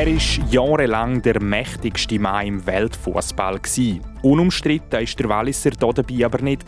Er 0.00 0.06
war 0.06 0.50
jahrelang 0.50 1.20
der 1.20 1.42
mächtigste 1.42 2.18
Mann 2.18 2.46
im 2.46 2.66
Weltfußball. 2.66 3.60
Unumstritten 4.22 4.92
war 4.92 5.04
der 5.04 5.28
Walliser 5.28 5.72
hier 5.78 5.92
dabei 5.92 6.24
aber 6.24 6.40
nicht. 6.40 6.64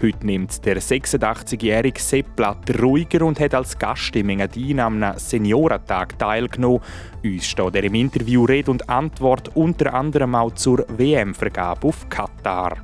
Heute 0.00 0.24
nimmt 0.26 0.64
der 0.64 0.80
86-jährige 0.80 2.00
Sepp 2.00 2.34
Blatter 2.34 2.80
ruhiger 2.80 3.26
und 3.26 3.38
hat 3.40 3.54
als 3.54 3.78
Gast 3.78 4.16
im 4.16 4.30
Engadin 4.30 4.80
am 4.80 5.04
Seniorentag 5.16 6.18
teilgenommen. 6.18 6.80
Uns 7.22 7.46
steht 7.46 7.74
er 7.74 7.84
im 7.84 7.94
Interview 7.94 8.46
Rede 8.46 8.70
und 8.70 8.88
Antwort 8.88 9.54
unter 9.54 9.92
anderem 9.92 10.34
auch 10.34 10.54
zur 10.54 10.86
WM-Vergabe 10.96 11.88
auf 11.88 12.08
Katar 12.08 12.78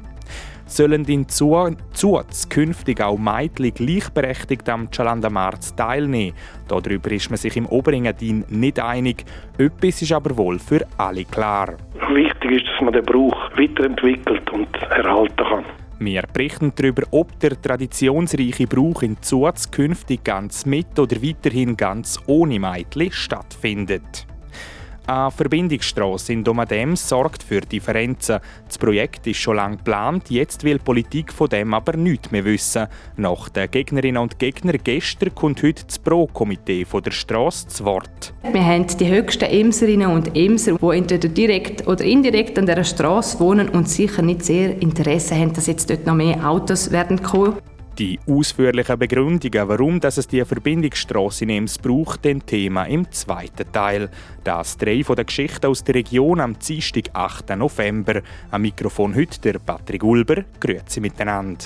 sollen 0.70 1.04
in 1.06 1.28
Zuz 1.28 2.48
künftig 2.48 3.00
auch 3.00 3.18
Mädchen 3.18 3.74
gleichberechtigt 3.74 4.68
am 4.68 4.90
Chalandamarz 4.90 5.74
teilnehmen. 5.74 6.34
Darüber 6.68 7.10
ist 7.10 7.30
man 7.30 7.36
sich 7.36 7.56
im 7.56 7.66
Oberengadin 7.66 8.44
nicht 8.48 8.78
einig. 8.78 9.24
Etwas 9.58 10.02
ist 10.02 10.12
aber 10.12 10.36
wohl 10.36 10.58
für 10.58 10.86
alle 10.96 11.24
klar. 11.24 11.74
Wichtig 12.12 12.50
ist, 12.50 12.66
dass 12.66 12.80
man 12.82 12.92
den 12.92 13.04
Brauch 13.04 13.36
weiterentwickelt 13.56 14.50
und 14.50 14.74
erhalten 14.76 15.36
kann. 15.36 15.64
Wir 16.00 16.22
berichten 16.32 16.72
darüber, 16.76 17.02
ob 17.10 17.40
der 17.40 17.60
traditionsreiche 17.60 18.68
Brauch 18.68 19.02
in 19.02 19.20
Zuz 19.20 19.68
künftig 19.70 20.22
ganz 20.22 20.64
mit 20.64 20.96
oder 20.98 21.20
weiterhin 21.20 21.76
ganz 21.76 22.20
ohne 22.26 22.60
Mädchen 22.60 23.10
stattfindet. 23.10 24.26
Eine 25.08 25.30
Verbindungsstrasse 25.30 26.34
in 26.34 26.44
Domadem 26.44 26.94
sorgt 26.94 27.42
für 27.42 27.62
Differenzen. 27.62 28.40
Das 28.66 28.76
Projekt 28.76 29.26
ist 29.26 29.38
schon 29.38 29.56
lange 29.56 29.78
geplant, 29.78 30.28
jetzt 30.28 30.64
will 30.64 30.76
die 30.76 30.84
Politik 30.84 31.32
von 31.32 31.48
dem 31.48 31.72
aber 31.72 31.96
nichts 31.96 32.30
mehr 32.30 32.44
wissen. 32.44 32.88
Nach 33.16 33.48
den 33.48 33.70
Gegnerinnen 33.70 34.20
und 34.20 34.38
Gegnern 34.38 34.76
gestern 34.84 35.34
kommt 35.34 35.62
heute 35.62 35.86
das 35.86 35.98
Pro-Komitee 35.98 36.84
der 36.84 37.10
Strasse 37.10 37.68
zu 37.68 37.86
Wort. 37.86 38.34
Wir 38.52 38.62
haben 38.62 38.86
die 38.86 39.08
höchsten 39.08 39.46
Emserinnen 39.46 40.10
und 40.10 40.36
Emser, 40.36 40.76
die 40.76 40.98
entweder 40.98 41.28
direkt 41.30 41.86
oder 41.86 42.04
indirekt 42.04 42.58
an 42.58 42.66
dieser 42.66 42.84
Strasse 42.84 43.40
wohnen 43.40 43.70
und 43.70 43.88
sicher 43.88 44.20
nicht 44.20 44.44
sehr 44.44 44.76
Interesse 44.82 45.34
haben, 45.34 45.54
dass 45.54 45.68
jetzt 45.68 45.88
dort 45.88 46.04
noch 46.04 46.16
mehr 46.16 46.46
Autos 46.46 46.90
werden 46.90 47.22
kommen. 47.22 47.56
Die 47.98 48.20
ausführlichen 48.28 48.96
Begründungen, 48.96 49.68
warum 49.68 49.98
es 50.00 50.28
die 50.28 50.44
Verbindungsstrasse 50.44 51.42
in 51.42 51.50
Ems 51.50 51.78
braucht, 51.78 52.24
den 52.24 52.46
Thema 52.46 52.84
im 52.84 53.10
zweiten 53.10 53.72
Teil. 53.72 54.08
Das 54.44 54.76
drei 54.76 55.02
von 55.02 55.16
der 55.16 55.24
Geschichte 55.24 55.66
aus 55.66 55.82
der 55.82 55.96
Region 55.96 56.38
am 56.38 56.56
Dienstag, 56.56 57.10
8. 57.12 57.56
November. 57.56 58.22
Am 58.52 58.62
Mikrofon 58.62 59.16
heute 59.16 59.40
der 59.40 59.58
Patrick 59.58 60.04
Ulber. 60.04 60.44
Grüezi 60.60 61.00
miteinander. 61.00 61.64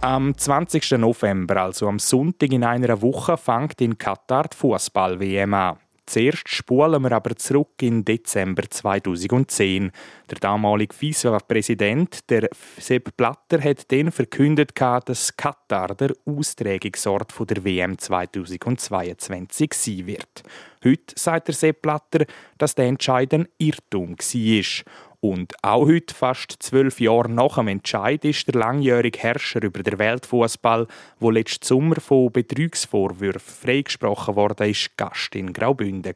Am 0.00 0.38
20. 0.38 0.98
November, 0.98 1.62
also 1.62 1.88
am 1.88 1.98
Sonntag 1.98 2.52
in 2.52 2.62
einer 2.62 3.02
Woche, 3.02 3.36
fängt 3.36 3.80
in 3.80 3.98
Katar 3.98 4.44
die 4.44 4.56
Fußball-WM 4.56 5.54
an. 5.54 5.78
Zuerst 6.06 6.48
spulen 6.48 7.02
wir 7.02 7.12
aber 7.12 7.36
zurück 7.36 7.80
in 7.80 8.04
Dezember 8.04 8.64
2010. 8.68 9.92
Der 10.30 10.38
damalige 10.38 10.94
Vizepräsident, 10.94 12.28
der 12.28 12.48
Sepp 12.78 13.16
Blatter, 13.16 13.62
hat 13.62 13.90
dann 13.92 14.10
verkündet, 14.10 14.72
dass 14.78 15.36
Katar 15.36 15.94
der 15.94 16.12
Austragungsort 16.26 17.32
der 17.48 17.64
WM 17.64 17.96
2022 17.98 19.72
sein 19.72 20.06
wird. 20.06 20.42
Heute 20.84 21.14
sagt 21.16 21.48
der 21.48 21.54
Sepp 21.54 21.82
Blatter, 21.82 22.26
dass 22.58 22.74
der 22.74 22.86
Entscheid 22.86 23.32
ein 23.32 23.48
Irrtum 23.58 24.16
war. 24.18 24.84
Und 25.24 25.54
auch 25.62 25.86
heute, 25.86 26.12
fast 26.12 26.56
zwölf 26.58 26.98
Jahre 26.98 27.30
nach 27.30 27.54
dem 27.54 27.68
Entscheid, 27.68 28.24
ist 28.24 28.48
der 28.48 28.58
langjährige 28.58 29.20
Herrscher 29.20 29.62
über 29.62 29.80
den 29.80 30.00
Weltfußball, 30.00 30.88
wo 31.20 31.30
letzten 31.30 31.64
Sommer 31.64 32.00
von 32.00 32.32
Betrugsvorwürfen 32.32 33.40
freigesprochen 33.40 34.34
wurde, 34.34 34.68
ist 34.68 34.96
Gast 34.96 35.36
in 35.36 35.52
Graubünden 35.52 36.12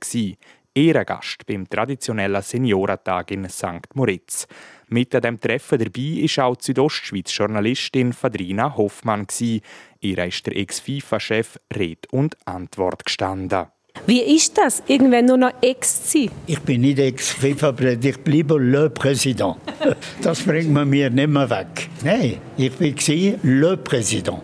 Ehrengast 0.74 1.46
beim 1.46 1.68
traditionellen 1.68 2.42
Seniorentag 2.42 3.30
in 3.30 3.48
St. 3.48 3.94
Moritz. 3.94 4.48
Mit 4.88 5.14
an 5.14 5.22
dem 5.22 5.40
Treffen 5.40 5.78
dabei 5.78 6.22
ist 6.24 6.40
auch 6.40 6.56
die 6.56 6.64
Südostschweiz-Journalistin 6.64 8.12
Fadrina 8.12 8.76
Hoffmann. 8.76 9.28
Ihr 9.38 10.24
ist 10.24 10.46
der 10.46 10.56
Ex-FIFA-Chef 10.56 11.60
Red 11.72 12.08
und 12.12 12.36
Antwort 12.44 13.04
gestanden. 13.04 13.66
Wie 14.06 14.20
ist 14.20 14.56
das, 14.58 14.82
irgendwann 14.86 15.26
nur 15.26 15.36
noch 15.36 15.52
Ex 15.60 16.10
zu 16.10 16.18
sein? 16.18 16.30
Ich 16.46 16.60
bin 16.60 16.82
nicht 16.82 16.98
Ex-FIFA-Präsident, 16.98 18.04
ich 18.04 18.18
bleibe 18.18 18.58
Le 18.58 18.90
Président. 18.90 19.56
Das 20.22 20.42
bringt 20.42 20.70
man 20.70 20.88
mir 20.88 21.10
nicht 21.10 21.28
mehr 21.28 21.48
weg. 21.48 21.88
Nein, 22.04 22.38
ich 22.56 22.80
war 22.80 23.38
Le 23.42 23.76
Président. 23.76 24.40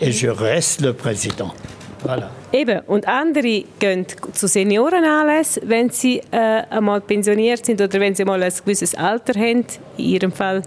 Et 0.00 0.12
je 0.12 0.28
reste 0.28 0.82
le 0.84 0.92
Président. 0.94 1.52
Voilà. 2.04 2.30
Eben, 2.52 2.80
und 2.86 3.08
andere 3.08 3.64
gehen 3.78 4.06
zu 4.32 4.46
Seniorenanlässen, 4.46 5.62
wenn 5.66 5.90
sie 5.90 6.20
äh, 6.30 6.62
einmal 6.70 7.00
pensioniert 7.00 7.66
sind 7.66 7.80
oder 7.80 7.98
wenn 8.00 8.14
sie 8.14 8.24
mal 8.24 8.42
ein 8.42 8.52
gewisses 8.64 8.94
Alter 8.94 9.38
haben. 9.38 9.64
In 9.96 10.04
ihrem 10.04 10.32
Fall 10.32 10.62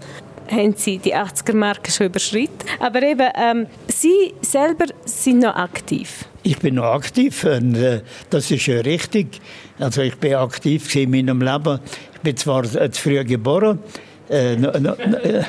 haben 0.50 0.74
sie 0.76 0.98
die 0.98 1.14
80er-Marke 1.14 1.90
schon 1.90 2.06
überschritten. 2.06 2.68
Aber 2.78 3.02
eben, 3.02 3.28
ähm, 3.34 3.66
sie 3.88 4.34
selber 4.42 4.86
sind 5.06 5.40
noch 5.40 5.56
aktiv. 5.56 6.26
Ich 6.44 6.58
bin 6.58 6.74
noch 6.74 6.84
aktiv 6.84 7.44
und 7.44 7.76
äh, 7.76 8.00
das 8.30 8.50
ist 8.50 8.66
ja 8.66 8.80
richtig. 8.80 9.40
Also 9.78 10.02
ich 10.02 10.16
bin 10.16 10.34
aktiv 10.34 10.94
in 10.96 11.10
meinem 11.12 11.40
Leben. 11.40 11.78
Ich 12.14 12.20
bin 12.20 12.36
zwar 12.36 12.64
zu 12.64 12.90
früh 12.92 13.22
geboren, 13.24 13.78
äh, 14.28 14.54
äh, 14.54 15.44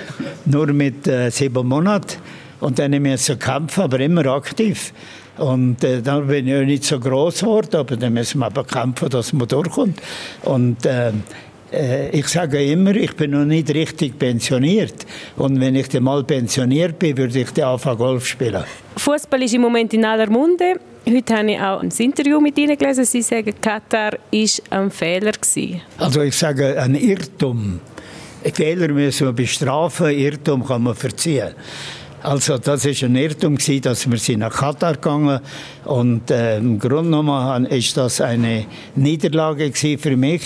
nur 0.45 0.67
mit 0.67 1.07
äh, 1.07 1.31
sieben 1.31 1.67
Monaten 1.67 2.17
und 2.59 2.77
dann 2.77 2.91
müssen 2.91 3.39
kämpfen, 3.39 3.81
aber 3.81 3.99
immer 4.01 4.27
aktiv. 4.27 4.93
Und 5.37 5.83
äh, 5.83 6.03
dann 6.03 6.27
bin 6.27 6.47
ich 6.47 6.67
nicht 6.67 6.83
so 6.83 6.99
groß 6.99 7.39
geworden, 7.39 7.75
aber 7.75 7.97
dann 7.97 8.13
müssen 8.13 8.39
wir 8.39 8.45
aber 8.45 8.63
kämpfen, 8.63 9.09
dass 9.09 9.33
man 9.33 9.47
durchkommt. 9.47 9.99
Und 10.43 10.85
äh, 10.85 11.09
äh, 11.09 11.13
ich 12.11 12.28
sage 12.28 12.63
immer, 12.63 12.95
ich 12.95 13.16
bin 13.16 13.31
noch 13.31 13.45
nicht 13.45 13.73
richtig 13.73 14.17
pensioniert. 14.19 15.06
Und 15.38 15.59
wenn 15.59 15.75
ich 15.75 15.89
dann 15.89 16.03
mal 16.03 16.23
pensioniert 16.23 17.00
bin, 17.00 17.17
würde 17.17 17.39
ich 17.39 17.51
dann 17.51 17.66
anfangen 17.66 17.97
Golf 17.97 18.28
spielen. 18.28 18.63
Fußball 18.97 19.41
ist 19.44 19.53
im 19.53 19.61
Moment 19.61 19.94
in 19.94 20.06
aller 20.06 20.29
Munde. 20.29 20.79
Heute 21.06 21.35
habe 21.35 21.51
ich 21.51 21.59
auch 21.59 21.81
ein 21.81 21.89
Interview 21.97 22.39
mit 22.39 22.57
Ihnen 22.57 22.78
gelesen. 22.78 23.06
Sie 23.06 23.22
sagen, 23.22 23.53
Katar 23.59 24.13
war 24.13 24.79
ein 24.79 24.91
Fehler. 24.91 25.31
Gewesen. 25.31 25.81
Also 25.97 26.22
ich 26.22 26.35
sage, 26.35 26.81
ein 26.81 26.95
Irrtum. 26.95 27.79
Fehler 28.53 28.88
müssen 28.90 29.28
wir 29.28 29.34
bestrafen, 29.34 30.11
Irrtum 30.11 30.66
kann 30.66 30.84
man 30.84 30.95
verziehen. 30.95 31.53
Also 32.23 32.57
das 32.57 32.85
ist 32.85 33.03
ein 33.03 33.17
Irrtum 33.17 33.57
gewesen, 33.57 33.81
dass 33.81 34.09
wir 34.09 34.17
sind 34.17 34.39
nach 34.39 34.53
Katar 34.53 34.94
gegangen 34.94 35.41
und 35.84 36.31
äh, 36.31 36.57
im 36.57 36.79
Grunde 36.79 37.17
genommen 37.17 37.66
ist 37.66 37.97
das 37.97 38.22
eine 38.22 38.66
Niederlage 38.95 39.69
gewesen 39.69 40.00
für 40.00 40.16
mich, 40.16 40.44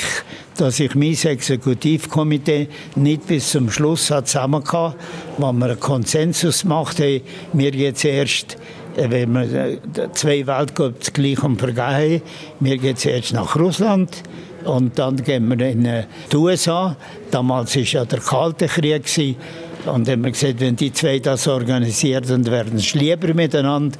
dass 0.57 0.79
ich 0.79 0.95
mein 0.95 1.13
Exekutivkomitee 1.13 2.67
nicht 2.95 3.27
bis 3.27 3.51
zum 3.51 3.69
Schluss 3.69 4.09
hat 4.09 4.27
zusammen 4.27 4.63
hatte, 4.63 4.95
wo 5.37 5.51
wir 5.51 5.65
einen 5.65 5.79
Konsensus 5.79 6.63
gemacht 6.63 6.99
haben, 6.99 7.21
wir 7.53 7.71
jetzt 7.75 8.03
erst 8.05 8.57
äh, 8.95 9.07
wenn 9.11 9.33
wir 9.33 9.41
äh, 9.43 9.77
zwei 10.13 10.47
Weltcups 10.47 11.13
gleich 11.13 11.43
um 11.43 11.59
vergeben 11.59 12.23
wir 12.59 12.77
gehen 12.79 12.97
jetzt 12.99 13.33
nach 13.33 13.55
Russland 13.55 14.23
und 14.63 14.97
dann 14.97 15.17
gehen 15.23 15.47
wir 15.47 15.67
in 15.67 15.85
äh, 15.85 16.05
die 16.31 16.37
USA. 16.37 16.97
Damals 17.29 17.75
war 17.75 17.83
ja 17.83 18.05
der 18.05 18.19
Kalte 18.19 18.65
Krieg. 18.65 19.03
Gewesen. 19.03 19.35
Und 19.87 20.09
haben 20.09 20.23
wir 20.23 20.31
gesagt, 20.31 20.59
wenn 20.59 20.75
die 20.75 20.91
zwei 20.91 21.19
das 21.19 21.47
organisieren, 21.47 22.23
dann 22.27 22.45
werden 22.45 22.77
sie 22.77 22.97
lieber 22.97 23.33
miteinander. 23.33 23.97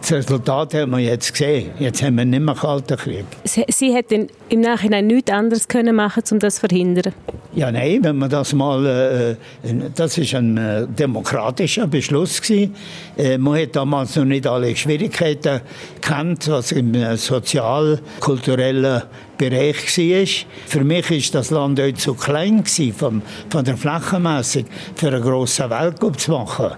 Das 0.00 0.12
Resultat 0.12 0.74
haben 0.74 0.92
wir 0.92 1.00
jetzt 1.00 1.32
gesehen. 1.32 1.70
Jetzt 1.78 2.02
haben 2.02 2.16
wir 2.16 2.24
nicht 2.24 2.40
mehr 2.40 2.54
Kalten 2.54 2.96
Krieg. 2.96 3.24
Sie, 3.44 3.64
Sie 3.68 3.92
hätten 3.92 4.28
im 4.48 4.60
Nachhinein 4.60 5.08
nichts 5.08 5.30
anderes 5.30 5.66
können 5.66 5.96
machen, 5.96 6.22
um 6.30 6.38
das 6.38 6.56
zu 6.56 6.68
verhindern? 6.68 7.12
Ja, 7.52 7.72
nein, 7.72 7.98
wenn 8.02 8.16
man 8.16 8.30
das 8.30 8.52
mal, 8.52 9.36
äh, 9.64 9.74
das 9.94 10.16
ist 10.18 10.34
ein 10.34 10.56
äh, 10.56 10.86
demokratischer 10.86 11.88
Beschluss 11.88 12.40
gewesen. 12.40 12.76
Äh, 13.16 13.38
man 13.38 13.60
hat 13.60 13.74
damals 13.74 14.14
noch 14.14 14.24
nicht 14.24 14.46
alle 14.46 14.74
Schwierigkeiten 14.76 15.62
kennt, 16.00 16.46
was 16.48 16.70
im 16.70 16.94
äh, 16.94 17.16
sozial-kulturellen 17.16 19.02
Bereich 19.38 19.96
war. 19.96 20.46
Für 20.66 20.84
mich 20.84 21.10
ist 21.10 21.34
das 21.34 21.50
Land 21.50 21.80
heute 21.80 21.94
zu 21.94 22.14
klein 22.14 22.64
gewesen, 22.64 23.22
von, 23.48 23.64
der 23.64 23.76
Flächenmäßig 23.76 24.66
für 24.96 25.08
einen 25.08 25.22
grossen 25.22 25.70
Weltcup 25.70 26.18
zu 26.18 26.32
machen. 26.32 26.72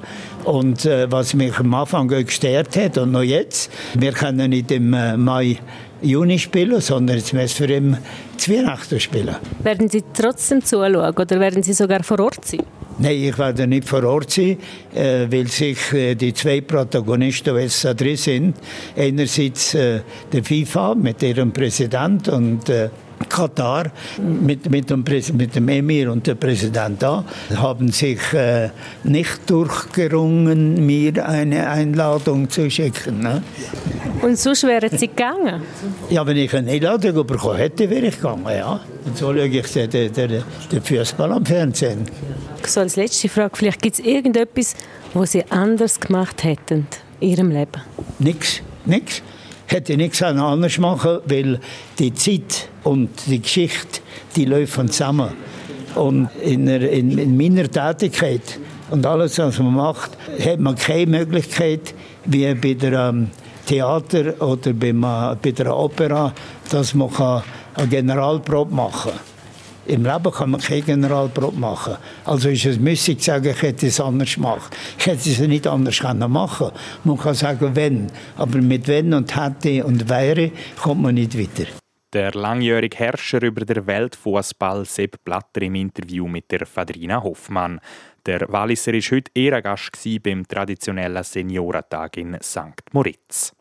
Und 0.45 0.85
äh, 0.85 1.11
was 1.11 1.35
mich 1.35 1.59
am 1.59 1.75
Anfang 1.75 2.09
gestört 2.09 2.77
hat 2.77 2.99
und 2.99 3.13
noch 3.13 3.23
jetzt, 3.23 3.71
wir 3.95 4.13
können 4.13 4.51
nicht 4.51 4.71
im 4.71 4.93
äh, 4.95 5.17
Mai 5.17 5.59
Juni 6.03 6.39
spielen, 6.39 6.81
sondern 6.81 7.17
jetzt 7.17 7.33
müssen 7.33 7.69
wir 7.69 7.77
im 7.77 7.97
Weihnachten 8.47 9.01
spielen. 9.01 9.37
Werden 9.63 9.89
Sie 9.89 10.03
trotzdem 10.15 10.65
zuschauen 10.65 10.97
oder 10.97 11.41
werden 11.41 11.63
Sie 11.63 11.73
sogar 11.73 12.03
vor 12.03 12.21
Ort 12.21 12.45
sein? 12.47 12.63
Nein, 13.03 13.17
ich 13.17 13.39
werde 13.39 13.67
nicht 13.67 13.89
vor 13.89 14.05
Ort 14.05 14.31
sein, 14.31 14.59
äh, 14.95 15.27
weil 15.31 15.47
sich 15.47 15.91
äh, 15.95 16.15
die 16.15 16.35
zwei 16.35 16.61
Protagonisten, 16.61 17.55
die 17.57 17.63
jetzt 17.63 17.83
da 17.83 17.95
drin 17.95 18.17
sind, 18.19 18.57
einerseits 18.95 19.73
äh, 19.73 20.01
der 20.31 20.45
FIFA 20.45 20.97
mit 20.97 21.23
ihrem 21.23 21.51
Präsident 21.51 22.29
und 22.29 22.69
äh, 22.69 22.91
Katar 23.29 23.91
mit, 24.19 24.71
mit, 24.71 24.91
dem, 24.91 25.05
mit 25.35 25.55
dem 25.55 25.69
Emir 25.69 26.11
und 26.11 26.27
dem 26.27 26.37
Präsident 26.37 27.03
da 27.03 27.25
haben 27.55 27.91
sich 27.93 28.33
äh, 28.33 28.71
nicht 29.05 29.49
durchgerungen, 29.49 30.85
mir 30.85 31.27
eine 31.27 31.69
Einladung 31.69 32.49
zu 32.49 32.71
schicken. 32.71 33.21
Ne? 33.21 33.43
Und 34.23 34.39
sonst 34.39 34.65
wären 34.65 34.97
Sie 34.97 35.09
gegangen? 35.09 35.63
Ja, 36.11 36.27
wenn 36.27 36.37
ich 36.37 36.55
eine 36.55 36.71
Einladung 36.71 37.27
bekommen 37.27 37.57
hätte, 37.57 37.89
wäre 37.89 38.07
ich 38.07 38.17
gegangen, 38.17 38.47
ja. 38.49 38.81
Und 39.05 39.17
so 39.17 39.33
schaue 39.33 39.47
ich 39.47 39.67
den, 39.73 39.91
den, 39.91 40.13
den, 40.13 40.83
Fußball 40.83 41.33
am 41.33 41.45
Fernsehen. 41.45 42.07
So 42.67 42.81
als 42.81 42.97
letzte 42.97 43.29
Frage, 43.29 43.57
vielleicht 43.57 43.83
gibt 43.83 43.99
es 43.99 44.05
irgendetwas, 44.05 44.75
was 45.15 45.33
Sie 45.33 45.45
anders 45.51 45.99
gemacht 45.99 46.45
hätten 46.45 46.87
in 47.21 47.31
Ihrem 47.31 47.51
Leben? 47.51 47.83
Nichts, 48.19 48.61
nichts 48.85 49.23
hätte 49.71 49.93
ich 49.93 49.99
nichts 49.99 50.23
anders 50.23 50.79
machen 50.79 51.21
weil 51.27 51.61
die 51.99 52.13
Zeit 52.13 52.69
und 52.85 53.11
die 53.27 53.41
Geschichte, 53.41 54.01
die 54.37 54.45
laufen 54.45 54.89
zusammen. 54.89 55.31
Und 55.95 56.29
in, 56.43 56.67
in, 56.69 57.19
in 57.19 57.37
meiner 57.37 57.69
Tätigkeit 57.71 58.59
und 58.91 59.05
alles, 59.07 59.39
was 59.39 59.59
man 59.59 59.75
macht, 59.75 60.13
hat 60.45 60.61
man 60.61 60.77
keine 60.77 61.19
Möglichkeit, 61.19 61.95
wie 62.25 62.55
bei 62.55 62.75
der 62.75 63.09
ähm, 63.09 63.31
Theater 63.67 64.41
oder 64.41 64.73
beim, 64.73 65.03
äh, 65.03 65.37
bei 65.41 65.51
der 65.53 65.77
Opera, 65.77 66.33
dass 66.71 66.95
man 66.95 67.11
eine 67.75 67.89
Generalprobe 67.89 68.75
machen 68.75 69.13
kann. 69.13 69.21
Im 69.87 70.05
Leben 70.05 70.31
kann 70.31 70.51
man 70.51 70.61
keine 70.61 70.83
Generalprobe 70.83 71.59
machen. 71.59 71.97
Also 72.25 72.49
ist 72.49 72.65
es 72.65 72.79
müßig 72.79 73.25
sagen, 73.25 73.51
ich 73.51 73.63
hätte 73.63 73.87
es 73.87 74.01
anders 74.01 74.35
gemacht. 74.35 74.77
Ich 74.99 75.07
hätte 75.07 75.31
es 75.31 75.39
nicht 75.41 75.67
anders 75.67 76.01
machen. 76.03 76.71
Man 77.03 77.19
kann 77.19 77.35
sagen, 77.35 77.71
wenn. 77.75 78.07
Aber 78.37 78.59
mit 78.59 78.87
wenn 78.87 79.13
und 79.15 79.35
hätte 79.35 79.85
und 79.85 80.09
wäre 80.09 80.53
kommt 80.81 81.03
man 81.03 81.15
nicht 81.15 81.37
weiter. 81.37 81.80
Der 82.13 82.33
langjährige 82.33 82.97
Herrscher 82.97 83.41
über 83.43 83.65
den 83.65 83.87
Weltfußball 83.87 84.85
Sepp 84.85 85.23
Blatter 85.25 85.63
im 85.63 85.77
Interview 85.77 86.27
mit 86.27 86.51
der 86.51 86.67
Fadrina 86.67 87.23
Hoffmann. 87.23 87.79
Der 88.27 88.41
Walliser 88.49 88.93
war 88.93 89.01
heute 89.01 89.31
Ehrengast 89.33 89.93
beim 90.21 90.47
traditionellen 90.47 91.23
Seniorentag 91.23 92.17
in 92.17 92.37
St. 92.43 92.83
Moritz. 92.91 93.53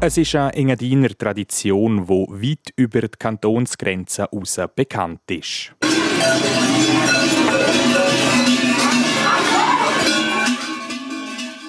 Es 0.00 0.16
ist 0.16 0.36
eine 0.36 0.54
Engadiner 0.54 1.08
Tradition, 1.08 2.06
die 2.06 2.48
weit 2.48 2.72
über 2.76 3.00
die 3.00 3.18
Kantonsgrenzen 3.18 4.26
hinaus 4.30 4.60
bekannt 4.76 5.28
ist. 5.28 5.72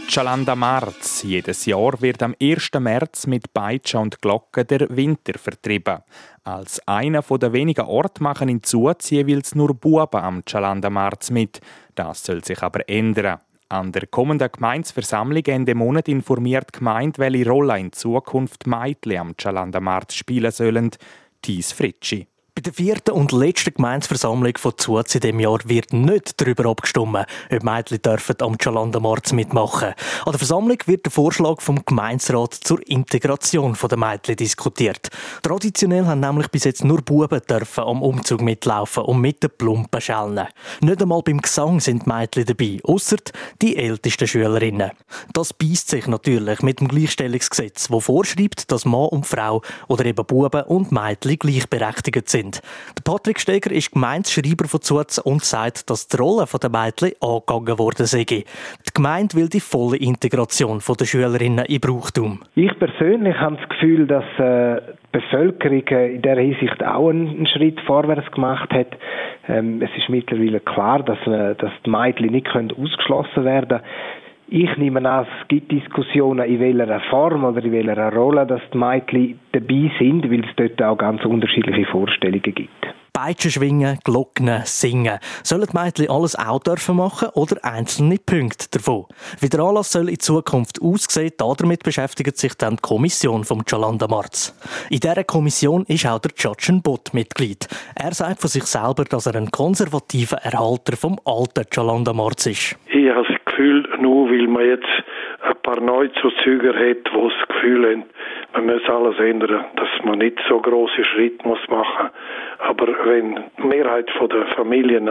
Chalanda 0.09 0.56
Marz. 0.56 1.21
Jedes 1.21 1.67
Jahr 1.67 2.01
wird 2.01 2.23
am 2.23 2.33
1. 2.41 2.71
März 2.79 3.27
mit 3.27 3.53
Peitsche 3.53 4.00
und 4.00 4.19
Glocke 4.19 4.65
der 4.65 4.89
Winter 4.89 5.38
vertrieben. 5.38 6.00
Als 6.44 6.81
einer 6.88 7.21
der 7.21 7.53
wenigen 7.53 7.85
Orte 7.85 8.23
machen 8.23 8.50
in 8.50 8.63
Zuz 8.63 9.11
jeweils 9.11 9.53
nur 9.53 9.75
Buben 9.75 10.19
am 10.19 10.44
Chalanda 10.44 10.89
Marz 10.89 11.29
mit. 11.29 11.61
Das 11.94 12.23
soll 12.23 12.44
sich 12.44 12.63
aber 12.63 12.89
ändern. 12.89 13.38
An 13.69 13.91
der 13.91 14.07
kommenden 14.07 14.51
Gemeinsversammlung 14.51 15.45
Ende 15.45 15.75
Monat 15.75 16.07
informiert 16.07 16.69
die 16.73 16.79
Gemeinde, 16.79 17.19
welche 17.19 17.47
Rolle 17.47 17.79
in 17.79 17.91
Zukunft 17.91 18.65
Mädchen 18.65 19.17
am 19.19 19.38
Chalanda-Markt 19.38 20.13
spielen 20.13 20.51
sollen. 20.51 20.89
Thies 21.44 21.71
Fritschi. 21.71 22.29
Bei 22.59 22.63
der 22.63 22.73
vierten 22.73 23.11
und 23.11 23.31
letzten 23.31 23.73
Gemeinsversammlung 23.73 24.57
von 24.57 24.73
Zuz 24.75 25.15
in 25.15 25.21
diesem 25.21 25.39
Jahr 25.39 25.59
wird 25.63 25.94
nicht 25.94 26.41
darüber 26.41 26.65
abgestimmt, 26.69 27.25
ob 27.50 27.63
Mädchen 27.63 28.01
dürfen 28.01 28.35
am 28.41 28.57
Chalandamarz 28.57 29.31
mitmachen 29.31 29.94
An 30.25 30.31
der 30.33 30.39
Versammlung 30.39 30.77
wird 30.85 31.06
der 31.06 31.11
Vorschlag 31.13 31.61
vom 31.61 31.85
Gemeinsrat 31.85 32.56
zur 32.56 32.85
Integration 32.85 33.77
der 33.81 33.97
Mädchen 33.97 34.35
diskutiert. 34.35 35.07
Traditionell 35.41 36.06
haben 36.06 36.19
nämlich 36.19 36.50
bis 36.50 36.65
jetzt 36.65 36.83
nur 36.83 37.01
Buben 37.01 37.39
dürfen 37.50 37.85
am 37.85 38.01
Umzug 38.01 38.41
mitlaufen 38.41 39.03
und 39.03 39.21
mit 39.21 39.41
den 39.41 39.51
Plumpen 39.57 40.01
schellen. 40.01 40.47
Nicht 40.81 41.01
einmal 41.01 41.21
beim 41.21 41.39
Gesang 41.39 41.79
sind 41.79 42.07
Mädchen 42.07 42.44
dabei, 42.44 42.81
außer 42.83 43.19
die 43.61 43.77
ältesten 43.77 44.27
Schülerinnen. 44.27 44.91
Das 45.31 45.53
beißt 45.53 45.91
sich 45.91 46.07
natürlich 46.07 46.61
mit 46.61 46.81
dem 46.81 46.89
Gleichstellungsgesetz, 46.89 47.88
das 47.88 48.03
vorschreibt, 48.03 48.69
dass 48.69 48.83
Mann 48.83 49.07
und 49.07 49.25
Frau 49.25 49.61
oder 49.88 50.03
eben 50.03 50.25
Buben 50.25 50.63
und 50.63 50.91
Mädchen 50.91 51.39
gleichberechtigt 51.39 52.27
sind 52.27 52.49
sind. 52.51 52.62
Der 52.98 53.04
Patrick 53.04 53.40
Steger 53.40 53.72
ist 53.72 53.92
Gemeindeschreiber 53.92 54.68
von 54.68 54.81
Zuz 54.81 55.18
und 55.19 55.44
sagt, 55.44 55.90
dass 55.90 56.07
die 56.07 56.18
Rolle 56.18 56.46
der 56.46 56.69
Mädchen 56.69 57.12
angegangen 57.22 57.80
worden 57.80 58.06
sei. 58.06 58.24
Die 58.24 58.46
Gemeinde 58.94 59.36
will 59.36 59.50
die 59.50 59.60
volle 59.60 59.98
Integration 59.98 60.80
der 61.00 61.06
Schülerinnen 61.06 61.66
in 61.66 61.80
Brauchtum. 61.80 62.40
Ich 62.56 62.78
persönlich 62.80 63.36
habe 63.38 63.57
das 63.57 63.69
Gefühl, 63.69 64.07
dass 64.07 64.24
äh, 64.38 64.81
die 65.13 65.19
Bevölkerung 65.19 65.88
äh, 65.88 66.16
in 66.16 66.22
dieser 66.22 66.40
Hinsicht 66.40 66.84
auch 66.84 67.10
einen 67.10 67.48
Schritt 67.48 67.80
vorwärts 67.81 68.30
gemacht 68.31 68.69
hat. 68.72 68.88
Ähm, 69.48 69.81
es 69.81 69.90
ist 69.98 70.10
mittlerweile 70.10 70.60
klar, 70.60 71.04
dass, 71.04 71.19
äh, 71.28 71.56
dass 71.56 71.72
die 71.86 71.90
Mädchen 71.90 72.31
nicht 72.31 72.48
ausgeschlossen 72.48 73.45
werden 73.45 73.69
können. 73.69 73.84
Ich 74.51 74.78
nehme 74.78 75.07
an, 75.07 75.28
es 75.42 75.48
gibt 75.48 75.72
Diskussionen, 75.72 76.44
in 76.50 76.60
welcher 76.60 77.00
Form 77.12 77.44
oder 77.44 77.63
in 77.63 77.72
welcher 77.72 78.12
Rolle 78.12 78.48
dass 78.48 78.62
die 78.74 78.80
Mädchen 78.80 79.40
dabei 79.51 79.92
sind, 80.00 80.24
weil 80.31 80.44
es 80.44 80.56
dort 80.56 80.81
auch 80.81 80.98
ganz 80.98 81.24
unterschiedliche 81.24 81.86
Vorstellungen 81.86 82.42
gibt. 82.42 82.88
Peitschen 83.13 83.51
schwingen, 83.51 84.00
Glocken 84.04 84.62
singen. 84.63 85.19
Sollen 85.44 85.68
die 85.72 85.78
Mädchen 85.78 86.10
alles 86.10 86.36
auch 86.36 86.60
dürfen 86.62 86.96
machen 86.96 87.30
oder 87.36 87.63
einzelne 87.63 88.16
Punkte 88.18 88.66
davon? 88.72 89.06
Wie 89.40 89.50
der 89.50 89.60
Anlass 89.60 89.92
soll 89.92 90.10
in 90.10 90.19
Zukunft 90.19 90.81
aussehen, 90.81 91.34
damit 91.38 91.84
beschäftigt 91.84 92.38
sich 92.38 92.56
dann 92.56 92.78
die 92.78 92.81
Kommission 92.81 93.44
vom 93.44 93.63
Chalanda 93.66 94.07
Marz. 94.07 94.57
In 94.90 95.00
dieser 95.00 95.25
Kommission 95.25 95.84
ist 95.88 96.07
auch 96.07 96.19
der 96.19 96.31
Judgen 96.36 96.81
Bott 96.81 97.13
Mitglied. 97.13 97.68
Er 97.94 98.13
sagt 98.13 98.42
von 98.42 98.50
sich 98.50 98.63
selber, 98.63 99.04
dass 99.04 99.28
er 99.28 99.36
ein 99.36 99.52
konservativer 99.52 100.38
Erhalter 100.38 100.98
vom 100.98 101.19
alten 101.25 101.69
Chalanda 101.69 102.13
Marz 102.13 102.48
ist. 102.48 102.80
Ich 102.88 103.10
habe 103.10 103.38
nur 104.09 104.29
weil 104.31 104.47
man 104.47 104.65
jetzt 104.65 104.89
ein 105.41 105.56
paar 105.61 105.79
Neuzuzüger 105.79 106.73
hat, 106.73 106.97
die 107.06 107.29
das 107.29 107.47
Gefühl 107.47 107.91
haben, 107.91 108.03
man 108.53 108.65
muss 108.65 108.89
alles 108.89 109.19
ändern, 109.19 109.65
dass 109.75 109.89
man 110.03 110.17
nicht 110.17 110.39
so 110.50 110.59
große 110.59 111.06
Schritte 111.06 111.47
muss 111.47 111.59
machen. 111.67 112.09
Aber 112.57 112.88
wenn 113.06 113.35
die 113.35 113.67
Mehrheit 113.67 114.09
der 114.19 114.47
Familien 114.56 115.06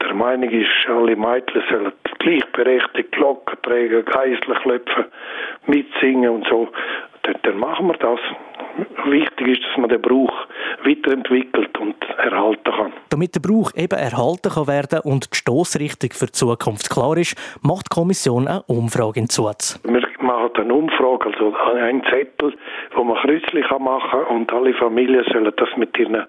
der 0.00 0.14
Meinung 0.14 0.48
ist, 0.50 0.70
alle 0.88 1.16
Mädchen 1.16 1.62
sollen 1.68 1.92
gleichberechtigt 2.20 3.12
Glocken 3.12 3.58
tragen, 3.62 4.04
geistlich 4.04 4.58
klopfen, 4.60 5.04
mitsingen 5.66 6.30
und 6.30 6.46
so, 6.48 6.68
dann 7.42 7.58
machen 7.58 7.88
wir 7.88 7.94
das. 7.94 8.20
Wichtig 9.06 9.48
ist, 9.48 9.64
dass 9.64 9.76
man 9.78 9.88
den 9.88 10.02
Brauch 10.02 10.46
weiterentwickelt 10.84 11.78
und 11.78 11.96
erhalten 12.18 12.64
kann. 12.64 12.92
Damit 13.10 13.34
der 13.34 13.40
Brauch 13.40 13.72
eben 13.74 13.98
erhalten 13.98 14.50
kann 14.50 14.66
werden 14.66 15.00
und 15.00 15.32
die 15.32 15.36
Stoßrichtung 15.36 16.10
für 16.12 16.26
die 16.26 16.32
Zukunft 16.32 16.90
klar 16.90 17.16
ist, 17.16 17.36
macht 17.62 17.86
die 17.90 17.94
Kommission 17.94 18.48
eine 18.48 18.62
Umfrage 18.66 19.20
in 19.20 19.28
Zuz. 19.28 19.80
Wir 19.84 20.02
machen 20.20 20.50
eine 20.56 20.74
Umfrage, 20.74 21.32
also 21.32 21.54
einen 21.56 22.02
Zettel, 22.04 22.54
wo 22.94 23.04
man 23.04 23.16
kreuzlich 23.18 23.66
machen 23.78 24.10
kann 24.10 24.36
und 24.36 24.52
alle 24.52 24.74
Familien 24.74 25.24
sollen 25.32 25.52
das 25.56 25.68
mit 25.76 25.96
ihren 25.98 26.24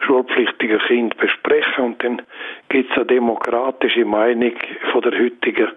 schulpflichtigen 0.00 0.78
Kindern 0.80 1.18
besprechen 1.18 1.84
und 1.84 2.04
dann 2.04 2.22
gibt 2.68 2.90
es 2.90 2.96
eine 2.96 3.06
demokratische 3.06 4.04
Meinung 4.04 4.52
von 4.92 5.02
der 5.02 5.12
heutigen 5.12 5.68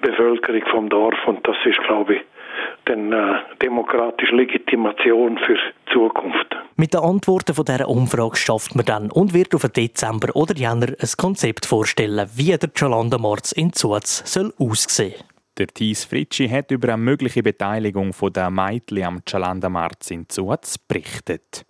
Bevölkerung 0.00 0.62
vom 0.70 0.88
Dorf 0.88 1.18
und 1.26 1.46
das 1.46 1.56
ist, 1.64 1.80
glaube 1.82 2.16
ich, 2.16 2.20
dann 2.84 3.12
äh, 3.12 3.34
demokratische 3.62 4.34
Legitimation 4.34 5.38
für 5.38 5.54
die 5.54 5.92
Zukunft. 5.92 6.56
Mit 6.76 6.94
den 6.94 7.00
Antworten 7.00 7.54
von 7.54 7.64
dieser 7.64 7.88
Umfrage 7.88 8.36
schafft 8.36 8.74
man 8.74 8.84
dann 8.84 9.10
und 9.10 9.34
wird 9.34 9.54
auf 9.54 9.68
Dezember 9.68 10.34
oder 10.34 10.54
Jänner 10.54 10.88
ein 10.88 11.08
Konzept 11.16 11.66
vorstellen, 11.66 12.28
wie 12.34 12.56
der 12.56 12.72
Chalanda-Marz 12.72 13.52
in 13.52 13.72
Zuz 13.72 14.22
soll 14.24 14.52
aussehen 14.58 15.14
der 15.58 15.66
Thies 15.66 16.04
Fritschi 16.04 16.48
hat 16.48 16.70
über 16.70 16.92
eine 16.92 17.02
mögliche 17.02 17.42
Beteiligung 17.42 18.14
der 18.32 18.50
Mädchen 18.50 19.04
am 19.04 19.24
Chalanda-Marz 19.24 20.10
in 20.10 20.28
Zuz 20.28 20.78
berichtet. 20.78 21.64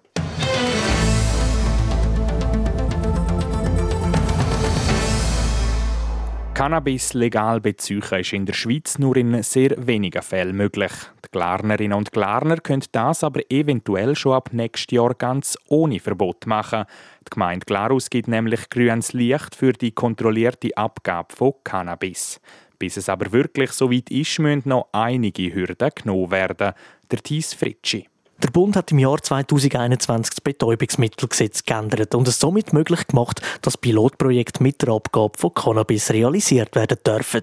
Cannabis 6.59 7.15
legal 7.15 7.61
beziehen 7.61 8.03
ist 8.03 8.33
in 8.33 8.45
der 8.45 8.53
Schweiz 8.53 8.99
nur 8.99 9.17
in 9.17 9.45
sehr 9.45 9.77
wenigen 9.87 10.21
Fällen 10.23 10.57
möglich. 10.57 10.91
Die 11.25 11.31
Glarnerinnen 11.31 11.97
und 11.97 12.11
Glarner 12.11 12.57
können 12.57 12.83
das 12.91 13.23
aber 13.23 13.43
eventuell 13.49 14.17
schon 14.17 14.33
ab 14.33 14.49
nächstes 14.51 14.93
Jahr 14.97 15.15
ganz 15.15 15.57
ohne 15.69 16.01
Verbot 16.01 16.49
machen. 16.49 16.87
Die 17.21 17.31
Gemeinde 17.31 17.65
Glarus 17.65 18.11
gibt 18.11 18.27
nämlich 18.27 18.69
grünes 18.71 19.13
Licht 19.13 19.55
für 19.55 19.73
die 19.73 19.93
kontrollierte 19.93 20.77
Abgabe 20.77 21.33
von 21.33 21.53
Cannabis. 21.63 22.41
Bis 22.77 22.97
es 22.97 23.09
aber 23.09 23.31
wirklich 23.31 23.71
so 23.71 23.93
weit 23.93 24.11
ist, 24.11 24.41
müssen 24.41 24.69
noch 24.69 24.89
einige 24.91 25.55
Hürden 25.55 25.91
genommen 25.95 26.33
werden. 26.33 26.73
Der 27.09 27.19
Thies 27.21 27.55
Fritschi. 27.55 28.09
Der 28.41 28.51
Bund 28.51 28.77
hat 28.77 28.93
im 28.93 29.01
Jahr 29.01 29.21
2021 29.21 30.37
das 30.37 30.41
Betäubungsmittelgesetz 30.41 31.65
geändert 31.65 32.15
und 32.15 32.29
es 32.29 32.39
somit 32.39 32.73
möglich 32.73 33.05
gemacht, 33.09 33.43
dass 33.63 33.77
Pilotprojekte 33.77 34.63
mit 34.63 34.81
der 34.81 34.91
Abgabe 34.91 35.37
von 35.37 35.53
Cannabis 35.53 36.13
realisiert 36.13 36.77
werden 36.77 36.99
dürfen. 37.05 37.43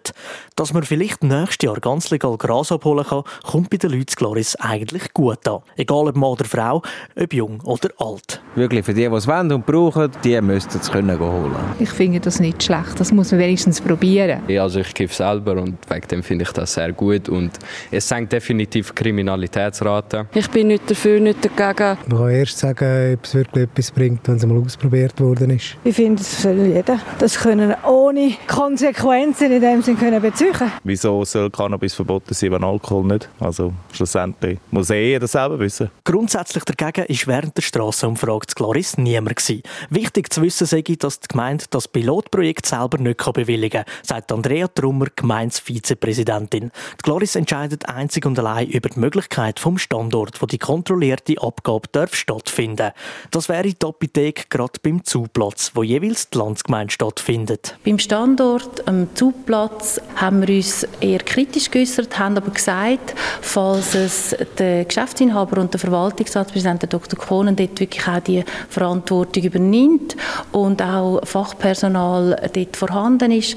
Dass 0.56 0.72
man 0.72 0.84
vielleicht 0.84 1.22
nächstes 1.22 1.66
Jahr 1.66 1.82
ganz 1.82 2.12
legal 2.12 2.38
Gras 2.38 2.72
abholen 2.72 3.04
kann, 3.04 3.24
kommt 3.44 3.72
bei 3.72 3.75
den 3.75 3.92
Leuten 3.92 4.16
Gloris 4.16 4.56
eigentlich 4.56 5.14
gut 5.14 5.46
an. 5.50 5.64
Egal 5.75 6.08
ob 6.08 6.16
Mann 6.16 6.30
oder 6.30 6.46
Frau, 6.46 6.82
ob 7.18 7.34
jung 7.34 7.60
oder 7.66 7.90
alt. 7.98 8.42
Wirklich, 8.56 8.86
für 8.86 8.94
die, 8.94 9.10
die 9.10 9.16
es 9.16 9.28
wollen 9.28 9.52
und 9.52 9.66
brauchen, 9.66 10.10
die 10.24 10.40
müssten 10.40 10.78
es 10.78 10.90
können 10.90 11.20
holen. 11.20 11.56
Ich 11.78 11.90
finde 11.90 12.22
das 12.22 12.40
nicht 12.40 12.64
schlecht. 12.64 12.98
Das 12.98 13.12
muss 13.12 13.32
man 13.32 13.42
wenigstens 13.42 13.82
probieren. 13.82 14.44
Ja, 14.48 14.64
also 14.64 14.80
ich 14.80 14.94
kiffe 14.94 15.14
selber 15.14 15.62
und 15.62 15.78
wegen 15.90 16.08
dem 16.08 16.24
finde 16.24 16.44
ich 16.44 16.52
das 16.54 16.74
sehr 16.74 16.94
gut 16.94 17.28
und 17.28 17.52
es 17.92 18.08
senkt 18.08 18.32
definitiv 18.32 18.96
Kriminalitätsrate. 18.96 20.28
Ich 20.34 20.50
bin 20.50 20.68
nicht 20.68 20.85
dafür, 20.89 21.20
nicht 21.20 21.39
dagegen. 21.44 21.98
Man 22.08 22.18
kann 22.18 22.30
erst 22.30 22.58
sagen, 22.58 23.13
ob 23.13 23.25
es 23.25 23.36
wirklich 23.36 23.63
etwas 23.63 23.92
bringt, 23.92 24.27
wenn 24.27 24.36
es 24.36 24.46
mal 24.46 24.58
ausprobiert 24.58 25.20
worden 25.20 25.51
ist. 25.51 25.77
Ich 25.84 25.96
finde, 25.96 26.22
es 26.22 26.42
soll 26.42 26.65
jeder 26.65 27.00
das 27.20 27.39
können 27.39 27.74
ohne 27.88 28.34
Konsequenzen 28.48 29.51
in 29.51 29.62
dem 29.62 29.82
Sinne 29.82 29.98
können 29.98 30.22
beziehen. 30.22 30.54
Wieso 30.84 31.24
soll 31.25 31.50
Cannabis 31.50 31.94
verboten 31.94 32.34
sein, 32.34 32.51
wenn 32.51 32.63
Alkohol 32.63 33.06
nicht? 33.06 33.30
Also 33.39 33.74
schlussendlich 33.92 34.60
muss 34.72 34.89
eh 34.89 35.12
jeder 35.12 35.27
selber 35.27 35.60
wissen. 35.60 35.89
Grundsätzlich 36.04 36.63
dagegen 36.65 37.06
ist 37.06 37.27
während 37.27 37.58
der 37.58 37.62
Strassenumfrage 37.62 38.48
zu 38.48 38.56
Claris 38.56 38.98
niemand 38.98 39.38
gewesen. 39.38 39.63
Wichtig 39.89 40.32
zu 40.32 40.42
wissen 40.42 40.68
sei, 40.68 40.84
dass 41.00 41.20
die 41.20 41.27
Gemeinde 41.30 41.65
das 41.70 41.88
Pilotprojekt 41.88 42.65
selber 42.65 42.98
nicht 42.98 43.24
bewilligen 43.34 43.84
kann, 43.84 43.94
sagt 44.04 44.32
Andrea 44.32 44.68
Trummer, 44.68 45.08
Gemeindevizepräsidentin. 45.15 46.72
Die 47.00 47.04
Gloris 47.04 47.36
entscheidet 47.36 47.88
einzig 47.89 48.25
und 48.25 48.38
allein 48.38 48.68
über 48.68 48.89
die 48.89 49.00
Möglichkeit 49.00 49.60
vom 49.60 49.77
Standort, 49.77 50.42
wo 50.42 50.46
die 50.46 50.60
kontrollierte 50.75 51.36
Abgabe 51.41 51.88
darf 51.94 52.15
stattfinden. 52.15 52.91
Das 53.32 53.48
wäre 53.48 53.63
die 53.63 53.86
Apotheke 53.86 54.44
gerade 54.50 54.74
beim 54.84 55.05
Zuplatz, 55.05 55.72
wo 55.74 55.84
jeweils 55.84 56.29
die 56.29 56.38
Landsgemeinde 56.38 56.91
stattfindet. 56.91 57.77
Beim 57.86 57.98
Standort 57.98 58.86
am 58.86 59.08
Zuplatz 59.15 60.01
haben 60.17 60.46
wir 60.46 60.53
uns 60.53 60.86
eher 61.00 61.20
kritisch 61.20 61.72
geäußert, 61.72 62.20
haben 62.20 62.36
aber 62.36 62.51
gesagt, 62.51 63.15
falls 63.39 63.96
es 63.96 64.36
der 64.58 64.84
Geschäftsinhaber 64.84 65.62
und 65.62 65.72
der 65.72 65.79
Verwaltungsratspräsident 65.79 66.91
Dr. 66.91 67.17
Kohnen 67.17 67.55
dort 67.55 67.79
wirklich 67.79 68.05
auch 68.05 68.20
die 68.20 68.44
Verantwortung 68.67 69.44
übernimmt 69.44 70.17
und 70.51 70.82
auch 70.82 71.25
Fachpersonal 71.25 72.51
dort 72.53 72.75
vorhanden 72.75 73.32
ist 73.32 73.55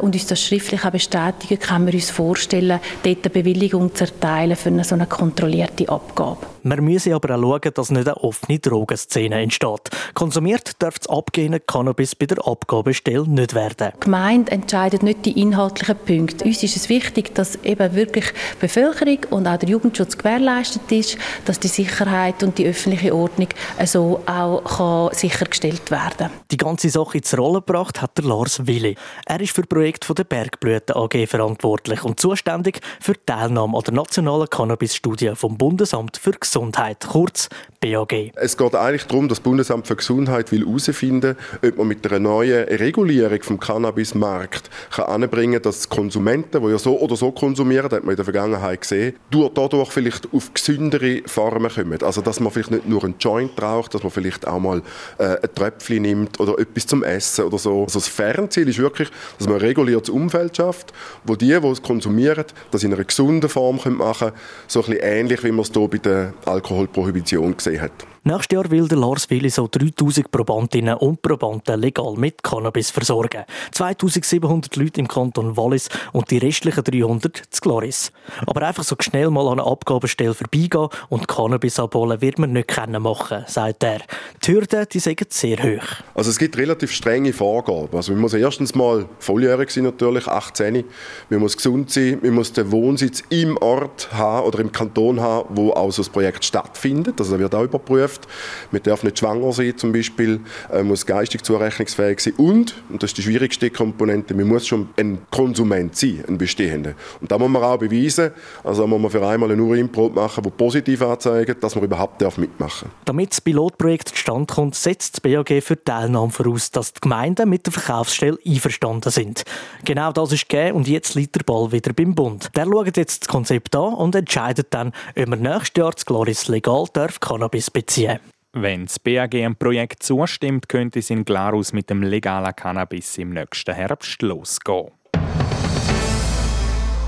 und 0.00 0.14
uns 0.14 0.26
das 0.26 0.40
schriftlich 0.40 0.82
bestätigen, 0.82 1.58
können 1.58 1.86
wir 1.86 1.94
uns 1.94 2.10
vorstellen, 2.10 2.80
dort 3.02 3.24
eine 3.24 3.30
Bewilligung 3.30 3.94
zu 3.94 4.04
erteilen 4.04 4.56
für 4.56 4.68
eine 4.68 4.84
so 4.84 4.94
eine 4.94 5.06
kontrollierte 5.06 5.88
Abgabe. 5.88 6.53
Man 6.66 6.82
müsse 6.82 7.14
aber 7.14 7.36
auch 7.36 7.42
schauen, 7.42 7.74
dass 7.74 7.90
nicht 7.90 8.08
eine 8.08 8.16
offene 8.16 8.58
Drogenszene 8.58 9.38
entsteht. 9.42 9.90
Konsumiert 10.14 10.82
darf 10.82 10.98
das 10.98 11.10
abgehende 11.10 11.60
Cannabis 11.60 12.14
bei 12.14 12.24
der 12.24 12.38
Abgabestelle 12.46 13.28
nicht 13.28 13.54
werden. 13.54 13.92
Die 13.96 14.00
Gemeinde 14.00 14.50
entscheidet 14.50 15.02
nicht 15.02 15.26
die 15.26 15.38
inhaltlichen 15.38 15.94
Punkte. 16.06 16.46
Uns 16.46 16.62
ist 16.62 16.74
es 16.74 16.88
wichtig, 16.88 17.34
dass 17.34 17.56
eben 17.64 17.94
wirklich 17.94 18.32
die 18.54 18.60
Bevölkerung 18.60 19.18
und 19.28 19.46
auch 19.46 19.58
der 19.58 19.68
Jugendschutz 19.68 20.16
gewährleistet 20.16 20.90
ist, 20.90 21.18
dass 21.44 21.60
die 21.60 21.68
Sicherheit 21.68 22.42
und 22.42 22.56
die 22.56 22.66
öffentliche 22.66 23.14
Ordnung 23.14 23.48
so 23.84 24.20
auch 24.24 24.64
kann 24.64 25.14
sichergestellt 25.14 25.90
werden. 25.90 26.30
Die 26.50 26.56
ganze 26.56 26.88
Sache 26.88 27.18
ins 27.18 27.36
Rollen 27.36 27.56
gebracht 27.56 28.00
hat 28.00 28.16
der 28.16 28.24
Lars 28.24 28.66
Willi. 28.66 28.96
Er 29.26 29.40
ist 29.42 29.52
für 29.52 29.60
das 29.60 29.68
Projekt 29.68 30.10
der 30.16 30.24
Bergblüten 30.24 30.96
AG 30.96 31.26
verantwortlich 31.26 32.04
und 32.04 32.18
zuständig 32.18 32.80
für 33.00 33.12
die 33.12 33.20
Teilnahme 33.26 33.76
an 33.76 33.84
der 33.84 33.92
nationalen 33.92 34.48
Cannabis-Studie 34.48 35.32
vom 35.34 35.58
Bundesamt 35.58 36.16
für 36.16 36.30
Gesundheit. 36.30 36.53
Gesundheit, 36.54 37.04
kurz 37.10 37.48
BAG. 37.80 38.32
Es 38.36 38.56
geht 38.56 38.74
eigentlich 38.76 39.06
darum, 39.06 39.28
dass 39.28 39.38
das 39.38 39.42
Bundesamt 39.42 39.88
für 39.88 39.96
Gesundheit 39.96 40.52
will 40.52 40.64
herausfinden 40.64 41.36
ob 41.62 41.78
man 41.78 41.88
mit 41.88 42.06
einer 42.06 42.20
neuen 42.20 42.64
Regulierung 42.68 43.42
vom 43.42 43.58
Cannabismarkt 43.58 44.70
kann 44.92 45.06
anbringen 45.06 45.54
kann, 45.54 45.62
dass 45.62 45.88
Konsumenten, 45.88 46.62
die 46.62 46.70
ja 46.70 46.78
so 46.78 46.98
oder 46.98 47.16
so 47.16 47.32
konsumieren, 47.32 47.88
das 47.88 47.98
hat 47.98 48.04
man 48.04 48.12
in 48.12 48.16
der 48.16 48.24
Vergangenheit 48.24 48.82
gesehen, 48.82 49.16
dadurch 49.30 49.90
vielleicht 49.90 50.32
auf 50.32 50.54
gesündere 50.54 51.22
Formen 51.26 51.70
kommen. 51.70 52.02
Also 52.02 52.22
dass 52.22 52.38
man 52.38 52.52
vielleicht 52.52 52.70
nicht 52.70 52.88
nur 52.88 53.02
einen 53.02 53.16
Joint 53.18 53.60
raucht, 53.60 53.92
dass 53.92 54.04
man 54.04 54.12
vielleicht 54.12 54.46
auch 54.46 54.60
mal 54.60 54.80
äh, 55.18 55.36
ein 55.42 55.54
Tröpfchen 55.54 56.02
nimmt 56.02 56.38
oder 56.38 56.58
etwas 56.58 56.86
zum 56.86 57.02
Essen 57.02 57.46
oder 57.46 57.58
so. 57.58 57.82
Also 57.82 57.98
das 57.98 58.08
Fernziel 58.08 58.68
ist 58.68 58.78
wirklich, 58.78 59.10
dass 59.38 59.48
man 59.48 59.56
ein 59.56 59.62
reguliertes 59.62 60.10
Umfeld 60.10 60.56
schafft, 60.56 60.92
wo 61.24 61.34
die, 61.34 61.58
die 61.60 61.66
es 61.66 61.82
konsumieren, 61.82 62.44
das 62.70 62.84
in 62.84 62.94
einer 62.94 63.04
gesunden 63.04 63.50
Form 63.50 63.80
machen 63.84 64.28
können, 64.28 64.32
so 64.68 64.80
ein 64.80 64.86
bisschen 64.86 65.02
ähnlich, 65.02 65.42
wie 65.42 65.50
man 65.50 65.60
es 65.60 65.72
hier 65.72 65.88
bei 65.88 65.98
der 65.98 66.32
Alkoholprohibition 66.46 67.56
gesehen 67.56 67.80
hat. 67.80 68.13
Nächstes 68.26 68.54
Jahr 68.54 68.70
will 68.70 68.88
der 68.88 68.96
Lars 68.96 69.28
Willi 69.28 69.50
so 69.50 69.68
3000 69.70 70.30
Probandinnen 70.30 70.94
und 70.94 71.20
Probanden 71.20 71.78
legal 71.78 72.14
mit 72.16 72.42
Cannabis 72.42 72.90
versorgen. 72.90 73.44
2700 73.72 74.74
Leute 74.76 75.00
im 75.00 75.08
Kanton 75.08 75.58
Wallis 75.58 75.90
und 76.12 76.30
die 76.30 76.38
restlichen 76.38 76.82
300 76.82 77.42
zu 77.50 77.60
Gloris. 77.60 78.12
Aber 78.46 78.62
einfach 78.62 78.82
so 78.82 78.96
schnell 78.98 79.28
mal 79.28 79.46
an 79.48 79.60
eine 79.60 79.68
Abgabestelle 79.70 80.32
vorbeigehen 80.32 80.88
und 81.10 81.28
Cannabis 81.28 81.78
abholen 81.78 82.22
wird 82.22 82.38
man 82.38 82.54
nicht 82.54 82.68
können 82.68 83.02
machen, 83.02 83.44
sagt 83.46 83.84
er. 83.84 84.00
Die 84.42 84.52
Hürden, 84.52 84.86
die 84.90 85.00
sind 85.00 85.30
sehr 85.30 85.58
hoch. 85.58 85.84
Also 86.14 86.30
es 86.30 86.38
gibt 86.38 86.56
relativ 86.56 86.92
strenge 86.92 87.34
Vorgaben. 87.34 87.94
Also 87.94 88.12
man 88.12 88.22
muss 88.22 88.32
erstens 88.32 88.74
mal 88.74 89.04
volljährig 89.18 89.70
sein 89.70 89.84
natürlich, 89.84 90.28
18. 90.28 90.82
Man 91.28 91.40
muss 91.40 91.58
gesund 91.58 91.90
sein, 91.90 92.20
man 92.22 92.32
muss 92.32 92.54
den 92.54 92.72
Wohnsitz 92.72 93.22
im 93.28 93.58
Ort 93.58 94.08
haben 94.14 94.46
oder 94.46 94.60
im 94.60 94.72
Kanton 94.72 95.20
haben, 95.20 95.54
wo 95.54 95.72
auch 95.72 95.90
so 95.90 96.00
das 96.00 96.08
Projekt 96.08 96.42
stattfindet. 96.46 97.20
Also 97.20 97.32
das 97.32 97.40
wird 97.40 97.54
auch 97.54 97.64
überprüft. 97.64 98.13
Geschäft. 98.14 98.28
Man 98.70 98.82
darf 98.82 99.02
nicht 99.02 99.18
schwanger 99.18 99.52
sein 99.52 99.76
zum 99.76 99.92
Beispiel, 99.92 100.40
man 100.68 100.80
äh, 100.80 100.82
muss 100.82 101.06
geistig 101.06 101.42
zurechnungsfähig 101.44 102.20
sein 102.20 102.34
und, 102.36 102.74
und 102.90 103.02
das 103.02 103.10
ist 103.10 103.18
die 103.18 103.22
schwierigste 103.22 103.70
Komponente, 103.70 104.34
man 104.34 104.48
muss 104.48 104.66
schon 104.66 104.88
ein 104.96 105.18
Konsument 105.30 105.96
sein, 105.96 106.24
ein 106.26 106.38
bestehender. 106.38 106.94
Und 107.20 107.30
da 107.30 107.38
muss 107.38 107.48
man 107.48 107.62
auch 107.62 107.78
beweisen, 107.78 108.30
also 108.62 108.86
muss 108.86 109.00
man 109.00 109.10
für 109.10 109.26
einmal 109.26 109.50
eine 109.50 109.62
Urinprobe 109.62 110.20
machen, 110.20 110.42
die 110.42 110.50
positiv 110.50 111.02
anzeigt, 111.02 111.62
dass 111.62 111.74
man 111.74 111.84
überhaupt 111.84 112.20
mitmachen 112.38 112.88
darf. 112.88 113.04
Damit 113.04 113.32
das 113.32 113.40
Pilotprojekt 113.40 114.08
zustande 114.08 114.52
kommt, 114.52 114.74
setzt 114.74 115.14
das 115.14 115.20
BAG 115.20 115.62
für 115.62 115.76
die 115.76 115.84
Teilnahme 115.84 116.30
voraus, 116.30 116.70
dass 116.70 116.92
die 116.92 117.00
Gemeinden 117.00 117.48
mit 117.48 117.66
der 117.66 117.72
Verkaufsstelle 117.72 118.38
einverstanden 118.46 119.10
sind. 119.10 119.44
Genau 119.84 120.12
das 120.12 120.32
ist 120.32 120.48
gegeben 120.48 120.76
und 120.76 120.88
jetzt 120.88 121.14
liegt 121.14 121.34
der 121.34 121.42
Ball 121.44 121.70
wieder 121.72 121.92
beim 121.92 122.14
Bund. 122.14 122.50
Der 122.56 122.64
schaut 122.64 122.96
jetzt 122.96 123.22
das 123.22 123.28
Konzept 123.28 123.74
an 123.76 123.94
und 123.94 124.14
entscheidet 124.14 124.68
dann, 124.70 124.92
ob 125.16 125.28
man 125.28 125.40
nächstes 125.40 125.72
Jahr 125.76 125.92
das 125.92 126.06
Gloris 126.06 126.48
legal 126.48 126.86
darf 126.92 127.20
Cannabis 127.20 127.70
beziehen 127.70 128.03
ziehen. 128.06 128.20
Wenn 128.52 128.86
das 128.86 129.00
BAG 129.00 129.34
einem 129.34 129.56
Projekt 129.56 130.02
zustimmt, 130.04 130.68
könnte 130.68 131.00
es 131.00 131.10
in 131.10 131.24
Glarus 131.24 131.72
mit 131.72 131.90
dem 131.90 132.02
legalen 132.02 132.54
Cannabis 132.54 133.18
im 133.18 133.30
nächsten 133.30 133.74
Herbst 133.74 134.22
losgehen. 134.22 134.92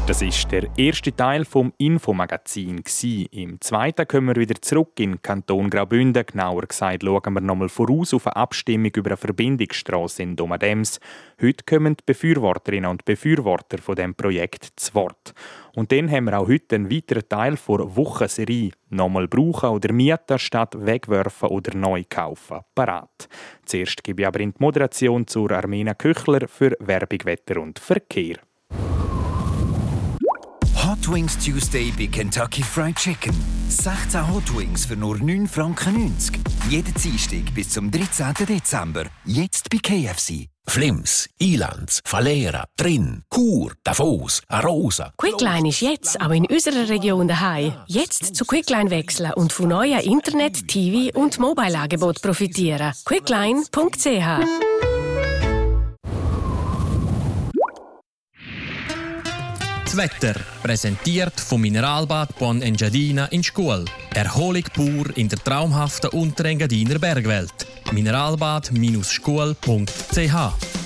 Das 0.07 0.23
ist 0.23 0.53
der 0.53 0.69
erste 0.77 1.15
Teil 1.17 1.45
vom 1.45 1.73
Infomagazin. 1.79 2.81
Im 3.33 3.61
zweiten 3.61 4.07
kommen 4.07 4.29
wir 4.29 4.37
wieder 4.37 4.55
zurück 4.63 4.93
in 5.01 5.21
Kanton 5.21 5.69
Graubünden. 5.69 6.25
Genauer 6.25 6.63
gesagt 6.63 7.03
schauen 7.03 7.35
wir 7.35 7.41
nochmal 7.41 7.69
voraus 7.69 8.15
auf 8.15 8.29
eine 8.29 8.37
Abstimmung 8.37 8.93
über 8.95 9.11
eine 9.11 9.17
Verbindungsstrasse 9.17 10.23
in 10.23 10.37
Domadems. 10.37 11.01
Heute 11.43 11.65
kommen 11.65 11.97
die 11.97 12.05
Befürworterinnen 12.07 12.89
und 12.89 13.05
Befürworter 13.05 13.79
von 13.79 13.97
dem 13.97 14.15
Projekt 14.15 14.69
zu 14.77 14.95
Wort. 14.95 15.35
Und 15.75 15.91
dann 15.91 16.09
haben 16.09 16.27
wir 16.27 16.39
auch 16.39 16.47
heute 16.47 16.77
einen 16.77 16.89
weiteren 16.89 17.29
Teil 17.29 17.57
der 17.57 17.97
Wochenserie 17.97 18.71
«Nochmal 18.91 19.27
brauchen 19.27 19.71
oder 19.71 19.93
mieten 19.93 20.39
statt 20.39 20.77
wegwerfen 20.79 21.49
oder 21.49 21.77
neu 21.77 22.05
kaufen» 22.09 22.61
parat. 22.77 23.29
Zuerst 23.65 24.05
gebe 24.05 24.23
ich 24.23 24.29
aber 24.29 24.39
in 24.39 24.53
die 24.53 24.61
Moderation 24.61 25.27
zur 25.27 25.51
Armena 25.51 25.95
Küchler 25.95 26.47
für 26.47 26.77
Werbung, 26.79 27.25
Wetter 27.25 27.61
und 27.61 27.81
Verkehr. 27.81 28.37
Hot 31.07 31.15
Wings 31.15 31.37
Tuesday 31.39 31.93
bei 31.97 32.09
Kentucky 32.09 32.63
Fried 32.63 32.97
Chicken. 32.97 33.33
16 33.69 34.29
Hot 34.29 34.57
Wings 34.57 34.87
für 34.87 34.97
nur 34.97 35.15
9,90 35.17 35.47
Franken. 35.47 36.45
Jeden 36.69 36.95
Dienstag 36.95 37.55
bis 37.55 37.71
zum 37.71 37.93
13. 37.93 38.35
Dezember. 38.45 39.05
Jetzt 39.25 39.71
bei 39.71 39.79
KFC. 39.79 40.49
Flims, 40.67 41.29
Ilanz, 41.39 42.01
Falera, 42.05 42.65
Trin, 42.77 43.23
Chur, 43.33 43.75
Davos, 43.85 44.43
Arosa. 44.49 45.13
Quicklime 45.17 45.69
ist 45.69 45.81
jetzt 45.81 46.21
auch 46.21 46.31
in 46.31 46.45
unserer 46.47 46.89
Region 46.89 47.29
daheim. 47.29 47.73
Jetzt 47.87 48.35
zu 48.35 48.45
Quicklime 48.45 48.91
wechseln 48.91 49.33
und 49.35 49.53
von 49.53 49.69
neuen 49.69 50.01
Internet-, 50.01 50.67
TV- 50.67 51.15
und 51.15 51.39
Mobile-Angebot 51.39 52.21
profitieren. 52.21 52.93
Quickline.ch 53.05 54.65
Das 59.97 60.11
Wetter, 60.11 60.35
präsentiert 60.62 61.41
vom 61.41 61.62
Mineralbad 61.62 62.38
Bon 62.38 62.61
Engadina 62.61 63.25
in 63.26 63.43
Schkuhl. 63.43 63.87
Erholung 64.12 64.65
pur 64.75 65.17
in 65.17 65.26
der 65.26 65.38
traumhaften 65.38 66.11
Unterengadiner 66.11 66.99
Bergwelt. 66.99 67.67
Mineralbad-schkuhl.ch 67.93 70.86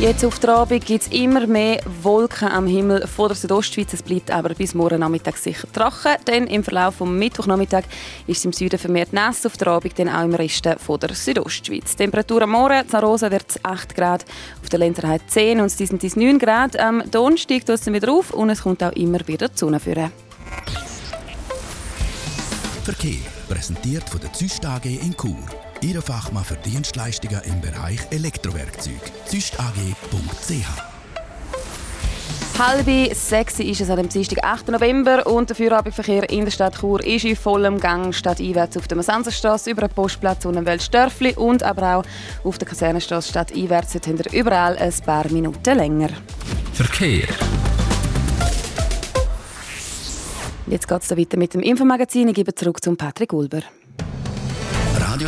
Jetzt 0.00 0.24
auf 0.24 0.38
der 0.38 0.54
Abend 0.54 0.86
gibt 0.86 1.02
es 1.02 1.12
immer 1.12 1.46
mehr 1.46 1.78
Wolken 2.00 2.48
am 2.48 2.66
Himmel 2.66 3.06
vor 3.06 3.28
der 3.28 3.36
Südostschweiz. 3.36 3.92
Es 3.92 4.02
bleibt 4.02 4.30
aber 4.30 4.54
bis 4.54 4.72
morgen 4.72 5.00
Nachmittag 5.00 5.36
sicher 5.36 5.70
trocken, 5.70 6.16
denn 6.26 6.46
im 6.46 6.64
Verlauf 6.64 6.94
vom 6.94 7.18
Mittwochnachmittag 7.18 7.84
ist 8.26 8.38
es 8.38 8.44
im 8.46 8.54
Süden 8.54 8.78
vermehrt 8.78 9.12
nass, 9.12 9.44
auf 9.44 9.58
der 9.58 9.68
Abend 9.68 9.98
dann 9.98 10.08
auch 10.08 10.24
im 10.24 10.34
Rest 10.34 10.66
von 10.78 10.98
der 11.00 11.14
Südostschweiz. 11.14 11.96
Temperatur 11.96 12.40
am 12.40 12.52
Morgen, 12.52 12.82
in 12.90 12.98
Rosa 12.98 13.30
wird 13.30 13.44
es 13.50 13.62
8 13.62 13.94
Grad, 13.94 14.24
auf 14.62 14.70
der 14.70 14.78
Lenzerheide 14.78 15.26
10 15.26 15.60
und 15.60 15.78
in 15.78 15.98
dies 15.98 16.16
9 16.16 16.38
Grad. 16.38 16.78
Am 16.78 17.02
Donnerstag 17.10 17.66
geht 17.66 17.68
es 17.68 17.86
wieder 17.86 18.10
auf 18.10 18.30
und 18.30 18.48
es 18.48 18.62
kommt 18.62 18.82
auch 18.82 18.92
immer 18.92 19.18
wieder 19.28 19.48
die 19.48 19.58
Sonne. 19.58 19.78
Verkehr 19.80 20.10
präsentiert 23.50 24.08
von 24.08 24.20
der 24.20 24.32
Züst 24.32 24.64
AG 24.64 24.86
in 24.86 25.14
Chur. 25.14 25.36
Ihre 25.82 26.02
Fachmann 26.02 26.44
für 26.44 26.56
Dienstleistungen 26.56 27.40
im 27.44 27.60
Bereich 27.62 28.00
Elektrowerkzeug. 28.10 29.00
züstag.ch 29.24 30.66
Halb 32.58 33.14
sechs 33.14 33.58
ist 33.60 33.80
es 33.80 33.88
an 33.88 33.96
dem 33.96 34.10
Dienstag, 34.10 34.44
8. 34.44 34.68
November 34.68 35.26
und 35.26 35.48
der 35.48 35.56
Feierabendverkehr 35.56 36.28
in 36.28 36.44
der 36.44 36.52
Stadt 36.52 36.78
Chur 36.78 37.02
ist 37.02 37.24
in 37.24 37.34
vollem 37.34 37.80
Gang 37.80 38.14
stadteinwärts 38.14 38.76
auf 38.76 38.88
der 38.88 38.98
Masanserstraße 38.98 39.70
über 39.70 39.88
den 39.88 39.94
Postplatz 39.94 40.44
und 40.44 40.62
Weltstörfli 40.66 41.34
und 41.36 41.62
aber 41.62 41.96
auch 41.96 42.04
auf 42.44 42.58
der 42.58 42.68
Kasernenstraße 42.68 43.30
stadteinwärts. 43.30 43.94
Ihr 43.94 44.32
überall 44.32 44.76
ein 44.76 44.92
paar 45.06 45.30
Minuten 45.30 45.78
länger. 45.78 46.10
Verkehr. 46.74 47.28
Jetzt 50.66 50.86
geht 50.86 51.02
es 51.02 51.16
weiter 51.16 51.38
mit 51.38 51.54
dem 51.54 51.62
Infomagazin. 51.62 52.28
Ich 52.28 52.34
gebe 52.34 52.54
zurück 52.54 52.84
zum 52.84 52.98
Patrick 52.98 53.32
Ulber. 53.32 53.62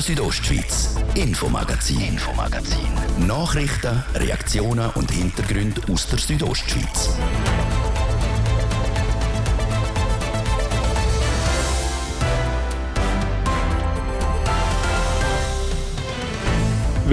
Südostschweiz, 0.02 0.96
Infomagazin. 1.14 2.00
Infomagazin. 2.00 2.88
Nachrichten, 3.24 4.02
Reaktionen 4.16 4.90
und 4.96 5.08
Hintergründe 5.12 5.80
aus 5.92 6.08
der 6.08 6.18
Südostschweiz. 6.18 7.10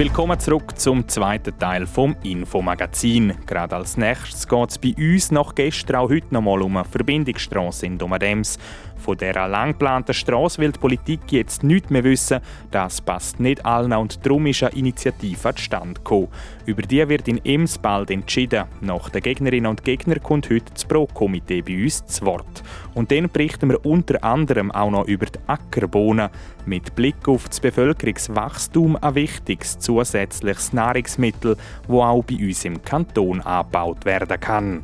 Willkommen 0.00 0.40
zurück 0.40 0.78
zum 0.78 1.06
zweiten 1.08 1.58
Teil 1.58 1.86
vom 1.86 2.16
Infomagazin. 2.22 3.34
Gerade 3.46 3.76
als 3.76 3.98
nächstes 3.98 4.48
geht 4.48 4.70
es 4.70 4.78
bei 4.78 4.94
uns 4.96 5.30
nach 5.30 5.54
gestern 5.54 5.96
auch 5.96 6.08
heute 6.08 6.32
nochmal 6.32 6.62
um 6.62 6.78
eine 6.78 6.86
Verbindungsstrasse 6.86 7.84
in 7.84 7.98
Domadems. 7.98 8.58
Von 9.00 9.16
dieser 9.16 9.48
lang 9.48 9.72
geplanten 9.72 10.12
Straße 10.12 10.60
will 10.60 10.72
die 10.72 10.78
Politik 10.78 11.20
jetzt 11.30 11.62
nichts 11.62 11.88
mehr 11.90 12.04
wissen. 12.04 12.40
Das 12.70 13.00
passt 13.00 13.40
nicht 13.40 13.64
allen 13.64 13.92
und 13.94 14.24
darum 14.24 14.46
ist 14.46 14.62
eine 14.62 14.76
Initiative 14.76 15.54
zustande 15.54 15.94
gekommen. 15.94 16.28
Über 16.66 16.82
die 16.82 17.08
wird 17.08 17.26
in 17.26 17.44
Ems 17.44 17.78
bald 17.78 18.10
entschieden. 18.10 18.64
Nach 18.82 19.08
den 19.08 19.22
Gegnerinnen 19.22 19.70
und 19.70 19.84
Gegnern 19.84 20.22
kommt 20.22 20.50
heute 20.50 20.72
das 20.72 20.84
Pro-Komitee 20.84 21.62
bei 21.62 21.82
uns 21.82 22.04
zu 22.04 22.26
Wort. 22.26 22.62
Und 22.94 23.10
dann 23.10 23.30
berichten 23.30 23.70
wir 23.70 23.84
unter 23.86 24.22
anderem 24.22 24.70
auch 24.70 24.90
noch 24.90 25.06
über 25.06 25.26
die 25.26 25.38
Ackerbohnen. 25.46 26.28
Mit 26.66 26.94
Blick 26.94 27.26
auf 27.26 27.48
das 27.48 27.60
Bevölkerungswachstum 27.60 28.96
ein 29.00 29.14
wichtiges 29.14 29.78
zusätzliches 29.78 30.74
Nahrungsmittel, 30.74 31.56
das 31.56 31.90
auch 31.90 32.22
bei 32.22 32.36
uns 32.36 32.64
im 32.66 32.82
Kanton 32.82 33.40
angebaut 33.40 34.04
werden 34.04 34.38
kann. 34.38 34.82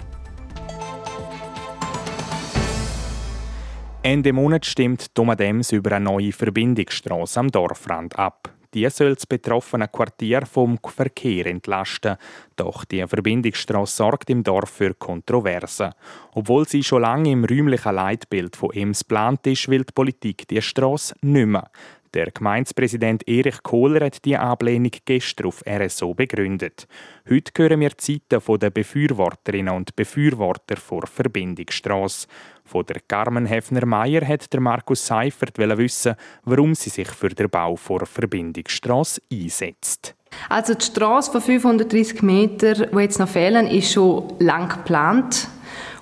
Ende 4.07 4.33
Monat 4.33 4.65
stimmt 4.65 5.19
Domadems 5.19 5.73
über 5.73 5.91
eine 5.91 6.05
neue 6.05 6.31
Verbindungsstrasse 6.31 7.41
am 7.41 7.51
Dorfrand 7.51 8.17
ab. 8.17 8.55
Die 8.73 8.89
soll 8.89 9.17
das 9.17 9.27
betroffene 9.27 9.89
Quartier 9.89 10.47
vom 10.47 10.79
Verkehr 10.79 11.47
entlasten. 11.47 12.15
Doch 12.55 12.85
die 12.85 13.05
Verbindungsstrasse 13.05 13.97
sorgt 13.97 14.31
im 14.31 14.45
Dorf 14.45 14.71
für 14.71 14.95
Kontroversen. 14.95 15.91
Obwohl 16.35 16.69
sie 16.69 16.85
schon 16.85 17.03
lange 17.03 17.33
im 17.33 17.45
räumlichen 17.45 17.97
Leitbild 17.97 18.55
von 18.55 18.71
Ems 18.75 19.01
geplant 19.01 19.45
ist, 19.49 19.67
will 19.67 19.83
die 19.83 19.93
Politik 19.93 20.47
die 20.47 20.63
Strasse 20.63 21.17
nicht 21.23 21.47
mehr. 21.47 21.69
Der 22.15 22.31
Gemeindepräsident 22.31 23.29
Erich 23.29 23.63
Kohler 23.63 24.07
hat 24.07 24.25
die 24.25 24.39
Ablehnung 24.39 24.93
gestern 25.05 25.49
auf 25.49 25.63
RSO 25.69 26.15
begründet. 26.15 26.87
Heute 27.29 27.53
hören 27.63 27.81
wir 27.81 27.91
die 27.91 28.21
Seiten 28.31 28.59
der 28.59 28.71
Befürworterinnen 28.71 29.75
und 29.75 29.97
Befürworter 29.97 30.77
vor 30.77 31.07
Verbindungsstrasse. 31.07 32.27
Von 32.67 32.85
der 32.85 32.97
Carmen 33.07 33.47
Hefner-Meyer 33.47 34.27
hat 34.27 34.53
der 34.53 34.61
Markus 34.61 35.07
Seifert 35.07 35.57
wissen, 35.57 36.17
warum 36.45 36.75
sie 36.75 36.91
sich 36.91 37.09
für 37.09 37.29
den 37.29 37.49
Bau 37.49 37.77
vor 37.77 38.05
Verbindungsstrasse 38.05 39.23
einsetzt. 39.33 40.17
Also 40.49 40.75
die 40.75 40.85
Straße 40.85 41.31
von 41.31 41.41
530 41.41 42.23
Metern, 42.23 42.89
die 42.93 42.99
jetzt 42.99 43.21
noch 43.21 43.29
fehlen, 43.29 43.69
ist 43.69 43.93
schon 43.93 44.33
lang 44.41 44.69
geplant 44.69 45.47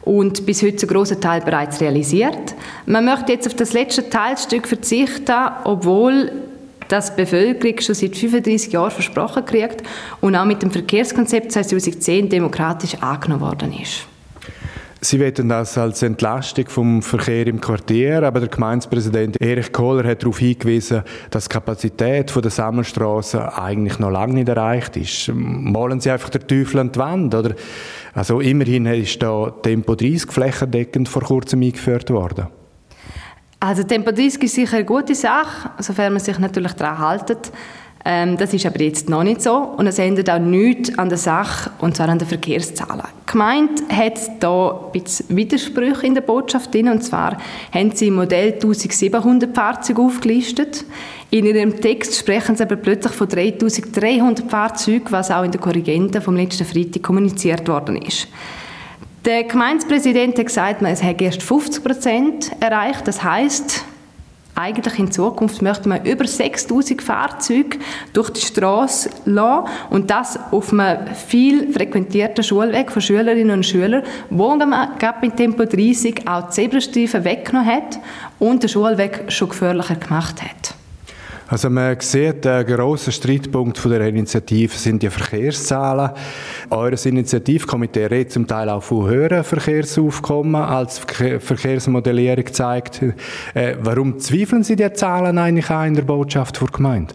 und 0.03 0.47
bis 0.47 0.63
heute 0.63 0.87
ein 0.87 0.89
großer 0.89 1.21
Teil 1.21 1.43
bereits 1.43 1.83
realisiert. 1.83 2.55
Man 2.87 3.05
möchte 3.05 3.33
jetzt 3.33 3.47
auf 3.47 3.55
das 3.55 3.75
letzte 3.75 4.09
Teilstück 4.09 4.67
verzichten, 4.67 5.51
obwohl 5.65 6.33
das 6.89 7.15
die 7.15 7.23
Bevölkerung 7.23 7.79
schon 7.81 7.95
seit 7.95 8.17
35 8.17 8.73
Jahren 8.73 8.91
versprochen 8.91 9.45
kriegt 9.45 9.83
und 10.23 10.35
auch 10.35 10.47
mit 10.47 10.63
dem 10.63 10.71
Verkehrskonzept 10.71 11.53
2010 11.53 12.31
demokratisch 12.31 12.95
angenommen 13.03 13.43
worden 13.43 13.79
ist. 13.81 14.07
Sie 15.05 15.21
wollen 15.21 15.51
das 15.51 15.77
als 15.77 16.03
Entlastung 16.03 16.67
vom 16.67 17.03
Verkehr 17.03 17.47
im 17.47 17.61
Quartier, 17.61 18.23
aber 18.23 18.41
der 18.41 18.49
Gemeindepräsident 18.49 19.39
Erich 19.39 19.71
Kohler 19.71 20.09
hat 20.09 20.23
darauf 20.23 20.39
hingewiesen, 20.39 21.03
dass 21.29 21.45
die 21.45 21.53
Kapazität 21.53 22.35
der 22.35 22.51
Sammelstraße 22.51 23.55
eigentlich 23.59 23.99
noch 23.99 24.11
lange 24.11 24.33
nicht 24.33 24.49
erreicht 24.49 24.97
ist. 24.97 25.31
Malen 25.35 26.01
Sie 26.01 26.11
einfach 26.11 26.31
den 26.31 26.49
Teufel 26.49 26.81
an 26.81 26.91
die 26.91 26.99
Wand, 26.99 27.35
oder? 27.35 27.55
Also 28.15 28.41
immerhin 28.41 28.87
ist 28.87 29.23
da 29.23 29.51
Tempo 29.51 29.95
30 29.95 30.33
flächendeckend 30.33 31.07
vor 31.07 31.23
kurzem 31.23 31.61
eingeführt 31.61 32.09
worden. 32.09 32.47
Also 33.61 33.83
Tempo 33.83 34.11
30 34.11 34.43
ist 34.43 34.55
sicher 34.55 34.77
eine 34.77 34.87
gute 34.87 35.15
Sache, 35.15 35.71
sofern 35.81 36.15
man 36.15 36.23
sich 36.23 36.39
natürlich 36.39 36.73
daran 36.73 37.11
hält. 37.11 37.53
Ähm, 38.07 38.37
das 38.37 38.53
ist 38.53 38.67
aber 38.67 38.81
jetzt 38.83 39.09
noch 39.09 39.23
nicht 39.23 39.41
so 39.41 39.57
und 39.57 39.87
es 39.87 39.99
ändert 39.99 40.29
auch 40.29 40.39
nichts 40.39 40.99
an 40.99 41.09
der 41.09 41.17
Sache 41.17 41.71
und 41.79 41.97
zwar 41.97 42.11
an 42.11 42.19
den 42.19 42.29
Verkehrszahlen. 42.29 43.05
Die 43.27 43.33
Gemeinde 43.33 43.83
hat 43.89 44.21
da 44.41 44.91
ein 44.93 45.01
bisschen 45.01 45.35
Widersprüche 45.35 46.07
in 46.07 46.15
der 46.15 46.21
Botschaft 46.21 46.75
drin 46.75 46.89
und 46.89 47.03
zwar 47.03 47.39
haben 47.73 47.93
sie 47.93 48.09
im 48.09 48.17
Modell 48.17 48.53
1700 48.53 49.55
Fahrzeuge 49.55 50.03
aufgelistet. 50.03 50.85
In 51.31 51.47
ihrem 51.47 51.81
Text 51.81 52.17
sprechen 52.17 52.57
sie 52.57 52.65
aber 52.65 52.77
plötzlich 52.77 53.15
von 53.15 53.27
3300 53.27 54.51
Fahrzeugen, 54.51 55.07
was 55.09 55.31
auch 55.31 55.43
in 55.43 55.51
der 55.51 55.61
Korrigende 55.61 56.21
vom 56.21 56.37
letzten 56.37 56.67
Freitag 56.67 57.03
kommuniziert 57.03 57.67
worden 57.69 57.97
ist. 57.97 58.29
Der 59.25 59.45
Gemeindepräsident 59.45 60.39
hat 60.39 60.47
gesagt, 60.47 60.83
man 60.83 60.95
hätte 60.95 61.25
erst 61.25 61.43
50 61.43 61.83
Prozent 61.83 62.53
erreicht. 62.61 63.09
Das 63.09 63.25
heißt, 63.25 63.87
eigentlich 64.55 64.99
in 64.99 65.11
Zukunft 65.11 65.63
möchte 65.63 65.89
man 65.89 66.05
über 66.05 66.27
6000 66.27 67.03
Fahrzeuge 67.03 67.79
durch 68.13 68.31
die 68.31 68.41
Straße 68.41 69.11
lassen 69.25 69.69
und 69.91 70.11
das 70.11 70.39
auf 70.53 70.73
einem 70.73 71.15
viel 71.15 71.73
frequentierten 71.73 72.45
Schulweg 72.45 72.93
von 72.93 73.03
Schülerinnen 73.03 73.59
und 73.59 73.67
Schülern, 73.67 74.05
wo 74.31 74.55
man 74.55 74.99
gerade 74.99 75.19
mit 75.21 75.37
Tempo 75.37 75.65
30 75.65 76.29
auch 76.29 76.49
die 76.49 76.51
Zebrastreifen 76.51 77.25
weggenommen 77.25 77.69
hat 77.69 77.99
und 78.39 78.63
den 78.63 78.69
Schulweg 78.69 79.25
schon 79.29 79.49
gefährlicher 79.49 79.97
gemacht 79.97 80.43
hat. 80.43 80.75
Also 81.55 81.71
man 81.71 82.01
sieht, 82.01 82.45
der 82.45 82.65
grosse 82.65 83.13
Streitpunkt 83.13 83.79
von 83.79 83.93
der 83.93 84.09
Initiative 84.09 84.77
sind 84.77 85.05
die 85.05 85.09
Verkehrszahlen. 85.09 86.11
Eures 86.69 87.07
Initiativkomitee 87.07 88.07
redet 88.07 88.33
zum 88.33 88.49
Teil 88.49 88.69
auch 88.69 88.83
von 88.83 89.07
höheren 89.07 89.45
Verkehrsaufkommen 89.45 90.61
als 90.61 90.99
Verkehrsmodellierung 90.99 92.53
zeigt. 92.53 93.03
Äh, 93.55 93.77
warum 93.81 94.19
zweifeln 94.19 94.65
Sie 94.65 94.75
die 94.75 94.93
Zahlen 94.95 95.39
eigentlich 95.39 95.71
auch 95.71 95.85
in 95.85 95.95
der 95.95 96.03
Botschaft 96.03 96.61
der 96.61 96.67
Gemeinde? 96.67 97.15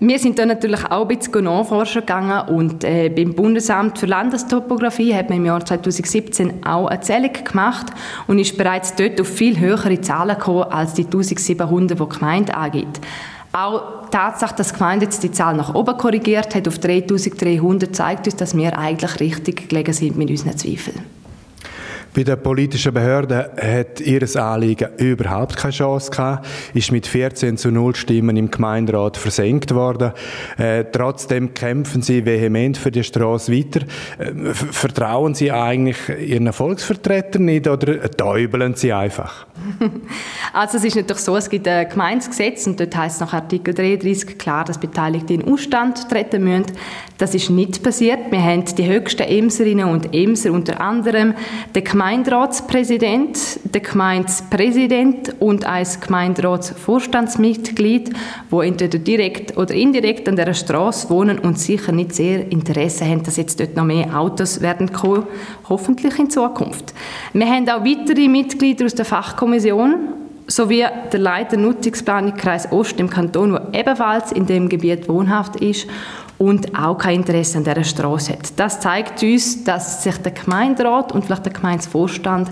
Wir 0.00 0.18
sind 0.18 0.40
da 0.40 0.44
natürlich 0.44 0.84
auch 0.84 1.08
ein 1.08 1.16
bisschen 1.16 1.44
nachforschen 1.44 2.00
gegangen 2.00 2.48
und 2.48 2.82
äh, 2.82 3.08
beim 3.08 3.32
Bundesamt 3.32 4.00
für 4.00 4.06
Landestopographie 4.06 5.14
hat 5.14 5.30
man 5.30 5.38
im 5.38 5.46
Jahr 5.46 5.64
2017 5.64 6.66
auch 6.66 6.88
eine 6.88 7.00
Zählung 7.00 7.32
gemacht 7.32 7.86
und 8.26 8.40
ist 8.40 8.58
bereits 8.58 8.96
dort 8.96 9.20
auf 9.20 9.28
viel 9.28 9.58
höhere 9.60 10.00
Zahlen 10.00 10.36
gekommen 10.36 10.64
als 10.64 10.94
die 10.94 11.04
1700, 11.04 11.98
die 11.98 12.02
die 12.02 12.08
Gemeinde 12.08 12.54
angibt. 12.56 13.00
Auch 13.56 14.04
die 14.04 14.10
Tatsache, 14.10 14.54
dass 14.54 14.68
die 14.68 14.74
Gemeinde 14.74 15.06
jetzt 15.06 15.22
die 15.22 15.32
Zahl 15.32 15.56
nach 15.56 15.74
oben 15.74 15.96
korrigiert 15.96 16.54
hat 16.54 16.68
auf 16.68 16.78
3300, 16.78 17.96
zeigt 17.96 18.26
uns, 18.26 18.36
dass 18.36 18.54
wir 18.54 18.78
eigentlich 18.78 19.18
richtig 19.18 19.70
gelegen 19.70 19.94
sind 19.94 20.18
mit 20.18 20.28
unseren 20.28 20.58
Zweifeln. 20.58 21.15
Bei 22.16 22.24
den 22.24 22.42
politischen 22.42 22.94
Behörden 22.94 23.44
hat 23.60 24.00
ihr 24.00 24.22
Anliegen 24.36 24.88
überhaupt 24.96 25.54
keine 25.58 25.74
Chance 25.74 26.10
gehabt, 26.10 26.46
ist 26.72 26.90
mit 26.90 27.06
14 27.06 27.58
zu 27.58 27.70
0 27.70 27.94
Stimmen 27.94 28.38
im 28.38 28.50
Gemeinderat 28.50 29.18
versenkt 29.18 29.74
worden. 29.74 30.12
Äh, 30.56 30.84
trotzdem 30.90 31.52
kämpfen 31.52 32.00
sie 32.00 32.24
vehement 32.24 32.78
für 32.78 32.90
die 32.90 33.04
Straße 33.04 33.52
weiter. 33.52 33.80
Äh, 34.16 34.54
vertrauen 34.54 35.34
sie 35.34 35.52
eigentlich 35.52 35.98
ihren 36.08 36.50
Volksvertretern 36.54 37.44
nicht 37.44 37.68
oder 37.68 38.10
täubeln 38.10 38.74
sie 38.76 38.94
einfach? 38.94 39.46
Also 40.52 40.78
es 40.78 40.84
ist 40.84 40.96
natürlich 40.96 41.22
so, 41.22 41.36
es 41.36 41.50
gibt 41.50 41.68
ein 41.68 41.86
Gemeindegesetz 41.86 42.66
und 42.66 42.80
dort 42.80 42.96
heißt 42.96 43.20
nach 43.20 43.34
Artikel 43.34 43.74
33 43.74 44.38
klar, 44.38 44.64
dass 44.64 44.78
Beteiligte 44.78 45.34
in 45.34 45.46
Ausstand 45.46 46.08
treten 46.08 46.44
müssen. 46.44 46.64
Das 47.18 47.34
ist 47.34 47.48
nicht 47.48 47.82
passiert. 47.82 48.30
Wir 48.30 48.42
haben 48.42 48.64
die 48.76 48.86
höchsten 48.86 49.22
Emserinnen 49.22 49.88
und 49.88 50.14
Emser, 50.14 50.52
unter 50.52 50.82
anderem 50.82 51.32
den 51.74 51.82
Gemeinderatspräsident, 51.82 53.60
den 53.64 53.82
Gemeindepräsident 53.82 55.36
und 55.40 55.64
ein 55.64 55.86
Gemeinderatsvorstandsmitglied, 55.98 58.10
wo 58.50 58.60
entweder 58.60 58.98
direkt 58.98 59.56
oder 59.56 59.72
indirekt 59.72 60.28
an 60.28 60.36
der 60.36 60.52
Straße 60.52 61.08
wohnen 61.08 61.38
und 61.38 61.58
sicher 61.58 61.92
nicht 61.92 62.14
sehr 62.14 62.52
Interesse 62.52 63.06
haben, 63.06 63.22
dass 63.22 63.38
jetzt 63.38 63.60
dort 63.60 63.76
noch 63.76 63.84
mehr 63.84 64.14
Autos 64.18 64.60
werden 64.60 64.92
kommen, 64.92 65.26
hoffentlich 65.70 66.18
in 66.18 66.28
Zukunft. 66.28 66.92
Wir 67.32 67.46
haben 67.46 67.66
auch 67.70 67.82
weitere 67.82 68.28
Mitglieder 68.28 68.84
aus 68.84 68.94
der 68.94 69.06
Fachkommission 69.06 70.08
sowie 70.48 70.84
der 71.12 71.18
Leiter 71.18 71.56
Nutzungsplanung 71.56 72.36
Kreis 72.36 72.70
Ost 72.70 73.00
im 73.00 73.10
Kanton, 73.10 73.52
der 73.52 73.80
ebenfalls 73.80 74.30
in 74.32 74.46
dem 74.46 74.68
Gebiet 74.68 75.08
wohnhaft 75.08 75.56
ist 75.56 75.88
und 76.38 76.78
auch 76.78 76.98
kein 76.98 77.20
Interesse 77.20 77.58
an 77.58 77.64
dieser 77.64 77.84
Straße 77.84 78.32
hat. 78.32 78.58
Das 78.58 78.80
zeigt 78.80 79.22
uns, 79.22 79.64
dass 79.64 80.02
sich 80.02 80.16
der 80.18 80.32
Gemeinderat 80.32 81.12
und 81.12 81.24
vielleicht 81.24 81.46
der 81.46 81.52
Gemeindevorstand 81.52 82.50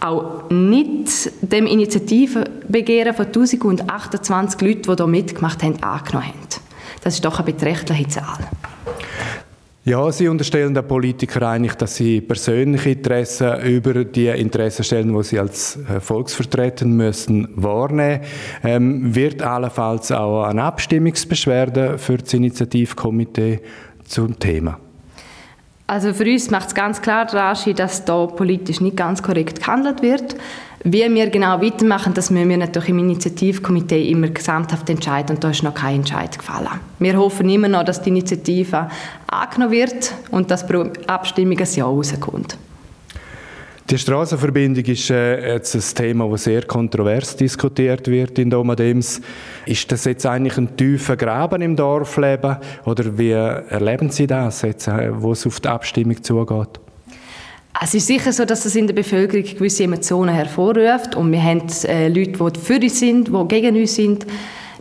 auch 0.00 0.48
nicht 0.50 1.30
dem 1.42 1.66
Initiativenbegehren 1.66 3.14
von 3.14 3.26
1028 3.26 4.60
Leuten, 4.60 4.82
die 4.82 4.96
hier 4.96 5.06
mitgemacht 5.06 5.62
haben, 5.62 5.82
angenommen 5.82 6.26
haben. 6.26 6.34
Das 7.02 7.14
ist 7.14 7.24
doch 7.24 7.38
eine 7.38 7.52
beträchtliche 7.52 8.08
Zahl. 8.08 8.38
Ja, 9.86 10.10
Sie 10.10 10.26
unterstellen 10.26 10.74
den 10.74 10.84
Politikern 10.84 11.44
eigentlich, 11.44 11.74
dass 11.74 11.94
sie 11.94 12.20
persönliche 12.20 12.90
Interessen 12.90 13.60
über 13.60 14.04
die 14.04 14.26
Interessen 14.26 14.82
stellen, 14.82 15.16
die 15.16 15.22
sie 15.22 15.38
als 15.38 15.78
äh, 15.88 16.00
Volksvertreter 16.00 16.84
müssen 16.86 17.46
wahrnehmen. 17.54 18.22
Ähm, 18.64 19.14
wird 19.14 19.42
allenfalls 19.42 20.10
auch 20.10 20.42
eine 20.42 20.64
Abstimmungsbeschwerde 20.64 21.98
für 21.98 22.16
das 22.16 22.34
Initiativkomitee 22.34 23.60
zum 24.04 24.36
Thema? 24.40 24.80
Also 25.86 26.12
für 26.12 26.24
uns 26.24 26.50
macht 26.50 26.66
es 26.66 26.74
ganz 26.74 27.00
klar, 27.00 27.32
Rashi, 27.32 27.72
dass 27.72 28.04
da 28.04 28.26
politisch 28.26 28.80
nicht 28.80 28.96
ganz 28.96 29.22
korrekt 29.22 29.60
gehandelt 29.60 30.02
wird. 30.02 30.34
Wie 30.88 31.12
wir 31.12 31.30
genau 31.30 31.60
weitermachen, 31.60 32.14
das 32.14 32.30
müssen 32.30 32.48
wir 32.48 32.58
natürlich 32.58 32.90
im 32.90 33.00
Initiativkomitee 33.00 34.08
immer 34.08 34.28
gesamthaft 34.28 34.88
entscheiden 34.88 35.34
und 35.34 35.42
da 35.42 35.50
ist 35.50 35.64
noch 35.64 35.74
kein 35.74 35.96
Entscheid 35.96 36.38
gefallen. 36.38 36.78
Wir 37.00 37.18
hoffen 37.18 37.48
immer 37.48 37.66
noch, 37.66 37.82
dass 37.82 38.02
die 38.02 38.10
Initiative 38.10 38.88
angenommen 39.26 39.72
wird 39.72 40.14
und 40.30 40.48
dass 40.48 40.64
pro 40.64 40.84
Abstimmung 41.08 41.58
ein 41.58 41.68
Ja 41.74 41.86
rauskommt. 41.86 42.56
Die 43.90 43.98
Straßenverbindung 43.98 44.84
ist 44.84 45.10
äh, 45.10 45.54
jetzt 45.54 45.74
ein 45.74 45.82
Thema, 45.92 46.28
das 46.28 46.44
sehr 46.44 46.62
kontrovers 46.62 47.34
diskutiert 47.34 48.06
wird 48.06 48.38
in 48.38 48.50
Domadems. 48.50 49.20
Ist 49.64 49.90
das 49.90 50.04
jetzt 50.04 50.24
eigentlich 50.24 50.56
ein 50.56 50.76
tiefer 50.76 51.16
Graben 51.16 51.62
im 51.62 51.74
Dorfleben 51.74 52.58
oder 52.84 53.18
wie 53.18 53.32
erleben 53.32 54.10
Sie 54.10 54.28
das 54.28 54.62
jetzt, 54.62 54.86
äh, 54.86 55.10
wo 55.12 55.32
es 55.32 55.44
auf 55.48 55.58
die 55.58 55.68
Abstimmung 55.68 56.22
zugeht? 56.22 56.78
Es 57.80 57.94
ist 57.94 58.06
sicher 58.06 58.32
so, 58.32 58.44
dass 58.44 58.64
es 58.64 58.74
in 58.74 58.86
der 58.86 58.94
Bevölkerung 58.94 59.44
gewisse 59.44 59.84
Emotionen 59.84 60.34
hervorruft 60.34 61.14
und 61.14 61.30
wir 61.30 61.42
haben 61.42 61.62
äh, 61.84 62.08
Leute, 62.08 62.32
die 62.32 62.60
für 62.60 62.80
uns 62.80 62.98
sind, 62.98 63.28
die 63.28 63.48
gegen 63.48 63.76
uns 63.76 63.94
sind. 63.94 64.26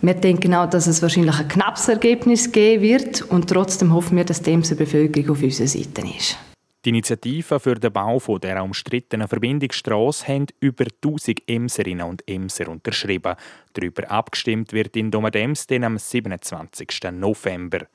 Wir 0.01 0.13
denken 0.13 0.53
auch, 0.53 0.69
dass 0.69 0.87
es 0.87 1.01
wahrscheinlich 1.01 1.37
ein 1.37 1.47
knappes 1.47 1.87
Ergebnis 1.89 2.51
geben 2.51 2.83
wird 2.83 3.21
und 3.23 3.49
trotzdem 3.49 3.93
hoffen 3.93 4.17
wir, 4.17 4.23
dass 4.23 4.41
die 4.41 4.51
Emser 4.51 4.75
Bevölkerung 4.75 5.31
auf 5.31 5.43
unserer 5.43 5.67
Seite 5.67 6.01
ist. 6.17 6.37
Die 6.85 6.89
Initiative 6.89 7.59
für 7.59 7.75
den 7.75 7.91
Bau 7.91 8.19
der 8.37 8.63
umstrittenen 8.63 9.27
Verbindungsstrasse 9.27 10.27
haben 10.27 10.45
über 10.59 10.85
1000 11.03 11.41
Emserinnen 11.47 12.07
und 12.07 12.23
Emser 12.29 12.67
unterschrieben. 12.67 13.35
Darüber 13.73 14.09
abgestimmt 14.11 14.71
wird 14.71 14.95
in 14.95 15.09
Domadems 15.09 15.65
am 15.71 15.97
27. 15.97 16.87
November. 17.11 17.87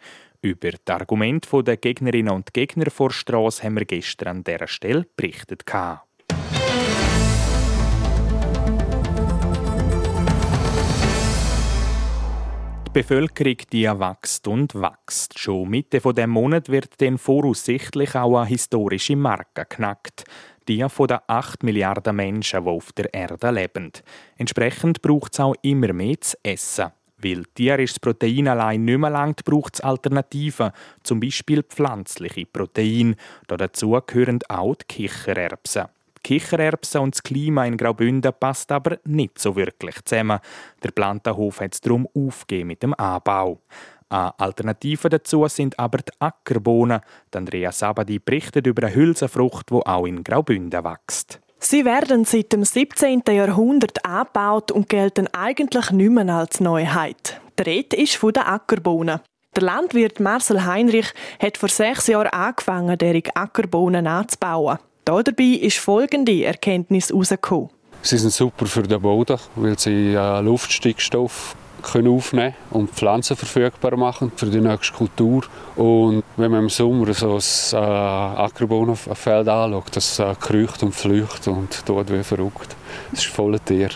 Über 0.43 0.71
die 0.71 0.91
Argumente 0.91 1.63
der 1.63 1.77
Gegnerinnen 1.77 2.33
und 2.33 2.55
Gegner 2.55 2.91
vor 2.91 3.11
Strasse 3.11 3.65
haben 3.65 3.77
wir 3.77 3.85
gestern 3.85 4.39
an 4.39 4.45
dieser 4.45 4.67
Stelle 4.69 5.07
berichtet. 5.15 5.65
Die 12.87 12.91
Bevölkerung 12.91 13.57
die 13.71 13.85
wächst 13.85 14.49
und 14.49 14.75
wächst. 14.75 15.39
Schon 15.39 15.69
Mitte 15.69 16.01
von 16.01 16.15
dem 16.15 16.31
Monat 16.31 16.71
wird 16.71 16.99
dann 17.03 17.19
voraussichtlich 17.19 18.15
auch 18.15 18.39
eine 18.39 18.47
historische 18.47 19.17
Marke 19.17 19.67
knackt. 19.67 20.25
Die 20.67 20.89
von 20.89 21.07
den 21.07 21.19
8 21.27 21.63
Milliarden 21.65 22.17
Menschen, 22.17 22.65
die 22.65 22.71
auf 22.71 22.93
der 22.93 23.13
Erde 23.13 23.51
leben. 23.51 23.93
Entsprechend 24.39 25.03
braucht 25.03 25.35
es 25.35 25.41
auch 25.41 25.55
immer 25.61 25.93
mehr 25.93 26.19
zu 26.19 26.39
essen. 26.43 26.93
Weil 27.23 27.45
tierisches 27.55 28.01
Protein 28.01 28.49
allein 28.49 28.85
nicht 28.85 28.99
mehr 28.99 29.11
langt, 29.11 29.45
braucht 29.45 29.75
es 29.75 29.81
Alternativen, 29.81 30.73
zum 31.03 31.21
Beispiel 31.21 31.63
pflanzliche 31.63 32.47
Proteine. 32.47 33.17
Dazu 33.47 33.99
gehören 34.07 34.39
auch 34.49 34.75
die 34.77 34.85
Kichererbsen. 34.87 35.87
Die 36.17 36.39
Kichererbsen 36.39 37.01
und 37.01 37.15
das 37.15 37.23
Klima 37.23 37.65
in 37.67 37.77
Graubünden 37.77 38.33
passt 38.39 38.71
aber 38.73 38.99
nicht 39.05 39.39
so 39.39 39.57
wirklich 39.57 39.97
zusammen. 40.05 40.41
Der 40.83 40.91
Plantenhof 40.91 41.61
hat 41.61 41.75
es 41.75 41.81
darum 41.81 42.09
aufgegeben 42.15 42.69
mit 42.69 42.83
dem 42.83 42.95
Anbau. 42.95 43.61
Eine 44.11 44.39
Alternative 44.39 45.09
dazu 45.09 45.47
sind 45.47 45.79
aber 45.79 45.99
die 45.99 46.13
Ackerbohnen. 46.19 47.01
Andrea 47.33 47.71
Sabadi 47.71 48.19
berichtet 48.19 48.67
über 48.67 48.87
eine 48.87 48.95
Hülsenfrucht, 48.95 49.71
die 49.71 49.75
auch 49.75 50.05
in 50.05 50.25
Graubünden 50.25 50.85
wächst. 50.85 51.41
Sie 51.63 51.85
werden 51.85 52.25
seit 52.25 52.55
dem 52.55 52.65
17. 52.65 53.23
Jahrhundert 53.29 54.03
angebaut 54.05 54.71
und 54.71 54.89
gelten 54.89 55.29
eigentlich 55.35 55.91
nicht 55.91 56.11
mehr 56.11 56.35
als 56.35 56.59
Neuheit. 56.59 57.39
Die 57.59 57.63
Rede 57.63 57.97
ist 57.97 58.17
von 58.17 58.33
den 58.33 58.45
Ackerbohnen. 58.45 59.21
Der 59.55 59.63
Landwirt 59.63 60.21
Marcel 60.21 60.65
Heinrich 60.65 61.13
hat 61.39 61.59
vor 61.59 61.69
sechs 61.69 62.07
Jahren 62.07 62.29
angefangen, 62.29 62.97
derige 62.97 63.37
Ackerbohnen 63.37 64.07
anzubauen. 64.07 64.79
Dabei 65.05 65.45
ist 65.45 65.79
folgende 65.79 66.45
Erkenntnis 66.45 67.11
herausgekommen. 67.11 67.69
Sie 68.01 68.17
sind 68.17 68.33
super 68.33 68.65
für 68.65 68.85
den 68.85 69.03
Boden, 69.03 69.39
weil 69.57 69.79
sie 69.79 70.15
äh, 70.15 70.41
Luftstickstoff 70.41 71.55
können 71.83 72.09
aufnehmen 72.09 72.55
und 72.71 72.91
Pflanzen 72.91 73.37
verfügbar 73.37 73.97
machen 73.97 74.33
für 74.37 74.47
die 74.47 74.61
nächste 74.61 74.97
Kultur. 74.97 75.45
Und 75.77 76.23
wenn 76.37 76.51
man 76.51 76.61
im 76.61 76.69
Sommer 76.69 77.13
so 77.15 77.37
ein 77.37 77.83
äh, 77.83 78.41
Ackerbohnenfeld 78.43 79.49
anschaut, 79.49 79.97
das 79.97 80.19
äh, 80.19 80.35
kriecht 80.39 80.83
und 80.83 80.95
flücht 80.95 81.49
und 81.49 81.85
tut 81.87 82.13
wie 82.13 82.23
verrückt. 82.23 82.77
Es 83.13 83.21
ist 83.21 83.29
voller 83.29 83.65
Tier. 83.65 83.91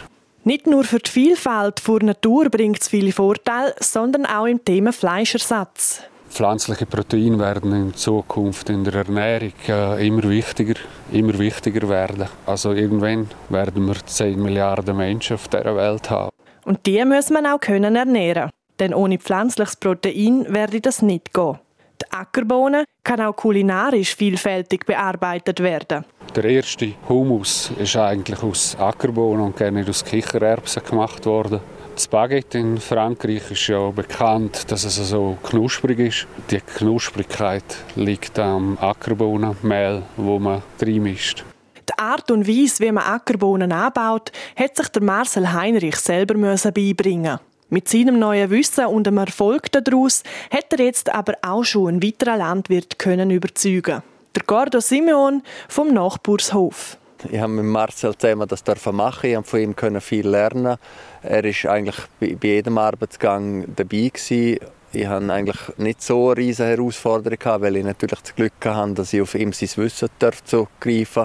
Nicht 0.46 0.66
nur 0.66 0.84
für 0.84 0.98
die 0.98 1.10
Vielfalt 1.10 1.82
der 1.88 2.02
Natur 2.02 2.50
bringt 2.50 2.82
es 2.82 2.88
viele 2.88 3.12
Vorteile, 3.12 3.74
sondern 3.80 4.26
auch 4.26 4.44
im 4.44 4.62
Thema 4.62 4.92
Fleischersatz. 4.92 6.02
Pflanzliche 6.28 6.84
Proteine 6.84 7.38
werden 7.38 7.72
in 7.72 7.94
Zukunft 7.94 8.68
in 8.68 8.82
der 8.82 8.94
Ernährung 8.94 9.52
äh, 9.68 10.06
immer 10.06 10.24
wichtiger, 10.24 10.74
immer 11.12 11.38
wichtiger 11.38 11.88
werden. 11.88 12.26
Also 12.44 12.72
irgendwann 12.72 13.30
werden 13.48 13.86
wir 13.86 13.94
10 14.04 14.42
Milliarden 14.42 14.96
Menschen 14.96 15.34
auf 15.34 15.46
dieser 15.46 15.76
Welt 15.76 16.10
haben. 16.10 16.30
Und 16.64 16.86
die 16.86 17.04
muss 17.04 17.30
man 17.30 17.46
auch 17.46 17.60
können 17.60 17.96
ernähren. 17.96 18.50
Denn 18.80 18.94
ohne 18.94 19.18
pflanzliches 19.18 19.76
Protein 19.76 20.46
werde 20.48 20.80
das 20.80 21.02
nicht 21.02 21.32
gehen. 21.32 21.58
Die 22.02 22.12
Ackerbohne 22.12 22.84
kann 23.04 23.20
auch 23.20 23.36
kulinarisch 23.36 24.16
vielfältig 24.16 24.84
bearbeitet 24.84 25.60
werden. 25.60 26.04
Der 26.34 26.44
erste 26.44 26.92
Hummus 27.08 27.70
ist 27.78 27.96
eigentlich 27.96 28.42
aus 28.42 28.76
Ackerbohnen 28.78 29.46
und 29.46 29.56
gerne 29.56 29.84
aus 29.88 30.04
Kichererbsen 30.04 30.82
gemacht 30.82 31.24
worden. 31.26 31.60
Das 31.94 32.08
Baguette 32.08 32.58
in 32.58 32.78
Frankreich 32.78 33.48
ist 33.52 33.68
ja 33.68 33.90
bekannt, 33.90 34.68
dass 34.72 34.82
es 34.82 34.96
so 34.96 35.38
knusprig 35.44 36.00
ist. 36.00 36.26
Die 36.50 36.58
Knusprigkeit 36.58 37.62
liegt 37.94 38.36
am 38.40 38.76
Ackerbohnenmehl, 38.80 40.02
wo 40.16 40.40
man 40.40 40.62
reinmischt. 40.82 41.44
Die 41.88 41.98
Art 41.98 42.30
und 42.30 42.48
Weise, 42.48 42.82
wie 42.84 42.92
man 42.92 43.04
Ackerbohnen 43.04 43.72
anbaut, 43.72 44.32
hat 44.56 44.76
sich 44.76 44.88
der 44.88 45.02
Marcel 45.02 45.52
Heinrich 45.52 45.96
selber 45.96 46.34
beibringen 46.34 47.38
mit 47.74 47.88
seinem 47.88 48.18
neuen 48.18 48.50
Wissen 48.50 48.86
und 48.86 49.06
dem 49.06 49.18
Erfolg 49.18 49.72
daraus 49.72 50.22
hat 50.50 50.72
er 50.72 50.84
jetzt 50.84 51.12
aber 51.12 51.34
auch 51.42 51.64
schon 51.64 51.88
einen 51.88 52.02
weiteren 52.02 52.38
Landwirt 52.38 52.98
können 52.98 53.30
überzeugen. 53.30 54.02
Der 54.34 54.42
Gordo 54.46 54.80
Simeon 54.80 55.42
vom 55.68 55.92
Nachbarshof. 55.92 56.98
Ich 57.30 57.38
habe 57.38 57.52
mit 57.52 57.64
Marcel 57.64 58.16
zusammen 58.16 58.46
das 58.46 58.62
machen. 58.92 59.30
Ich 59.30 59.34
konnte 59.34 59.48
von 59.48 59.94
ihm 59.94 60.00
viel 60.00 60.28
lernen. 60.28 60.76
Er 61.22 61.44
war 61.44 61.72
eigentlich 61.72 61.96
bei 62.20 62.48
jedem 62.48 62.78
Arbeitsgang 62.78 63.64
dabei. 63.74 64.12
Ich 64.14 65.06
hatte 65.06 65.32
eigentlich 65.32 65.78
nicht 65.78 66.02
so 66.02 66.30
eine 66.30 66.36
riesige 66.36 66.68
Herausforderung, 66.68 67.62
weil 67.62 67.76
ich 67.76 67.84
natürlich 67.84 68.20
das 68.20 68.34
Glück 68.34 68.52
hatte, 68.64 68.94
dass 68.94 69.12
ich 69.12 69.22
auf 69.22 69.34
ihm 69.34 69.52
sein 69.52 69.70
Wissen 69.76 70.08
zugreifen 70.44 71.24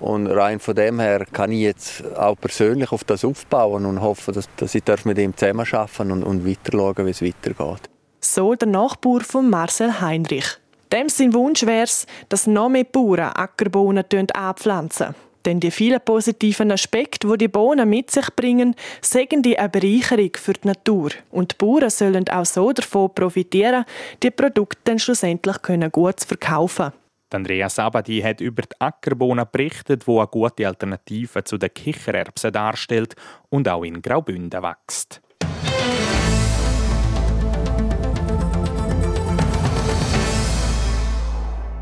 Und 0.00 0.28
rein 0.28 0.60
von 0.60 0.74
dem 0.74 1.00
her 1.00 1.24
kann 1.32 1.50
ich 1.50 1.60
jetzt 1.60 2.04
auch 2.16 2.36
persönlich 2.36 2.92
auf 2.92 3.04
das 3.04 3.24
aufbauen 3.24 3.84
und 3.84 4.00
hoffe, 4.00 4.32
dass, 4.32 4.48
dass 4.56 4.74
ich 4.74 4.84
mit 5.04 5.18
ihm 5.18 5.36
zusammenarbeiten 5.36 6.12
und, 6.12 6.22
und 6.22 6.46
weiter 6.46 6.72
schauen, 6.72 7.06
wie 7.06 7.10
es 7.10 7.22
weitergeht. 7.22 7.90
So 8.20 8.54
der 8.54 8.68
Nachbar 8.68 9.20
von 9.20 9.50
Marcel 9.50 10.00
Heinrich. 10.00 10.58
Dem 10.92 11.08
sein 11.08 11.34
Wunsch 11.34 11.66
wäre 11.66 11.84
es, 11.84 12.06
dass 12.28 12.46
noch 12.46 12.68
mehr 12.68 12.84
Bauern 12.84 13.32
Ackerbohnen 13.34 14.04
anpflanzen. 14.34 15.14
Denn 15.44 15.60
die 15.60 15.70
vielen 15.70 16.00
positiven 16.00 16.72
Aspekte, 16.72 17.28
die 17.28 17.38
die 17.38 17.48
Bohnen 17.48 17.88
mit 17.88 18.10
sich 18.10 18.28
bringen, 18.34 18.74
sagen 19.00 19.42
die 19.42 19.58
eine 19.58 19.68
Bereicherung 19.68 20.30
für 20.36 20.54
die 20.54 20.66
Natur. 20.68 21.10
Und 21.30 21.52
die 21.52 21.56
Bauern 21.56 21.90
sollen 21.90 22.28
auch 22.28 22.44
so 22.44 22.72
davon 22.72 23.14
profitieren, 23.14 23.84
die 24.22 24.30
Produkte 24.30 24.78
dann 24.84 24.98
schlussendlich 24.98 25.56
gut 25.92 26.20
verkaufen 26.20 26.92
Andrea 27.34 27.68
Sabadi 27.68 28.20
hat 28.20 28.40
über 28.40 28.62
die 28.62 28.80
Ackerbohnen 28.80 29.46
berichtet, 29.50 30.06
wo 30.06 30.18
eine 30.18 30.28
gute 30.28 30.66
Alternative 30.66 31.44
zu 31.44 31.58
den 31.58 31.72
Kichererbsen 31.72 32.52
darstellt 32.52 33.14
und 33.50 33.68
auch 33.68 33.84
in 33.84 34.00
Graubünden 34.00 34.62
wächst. 34.62 35.20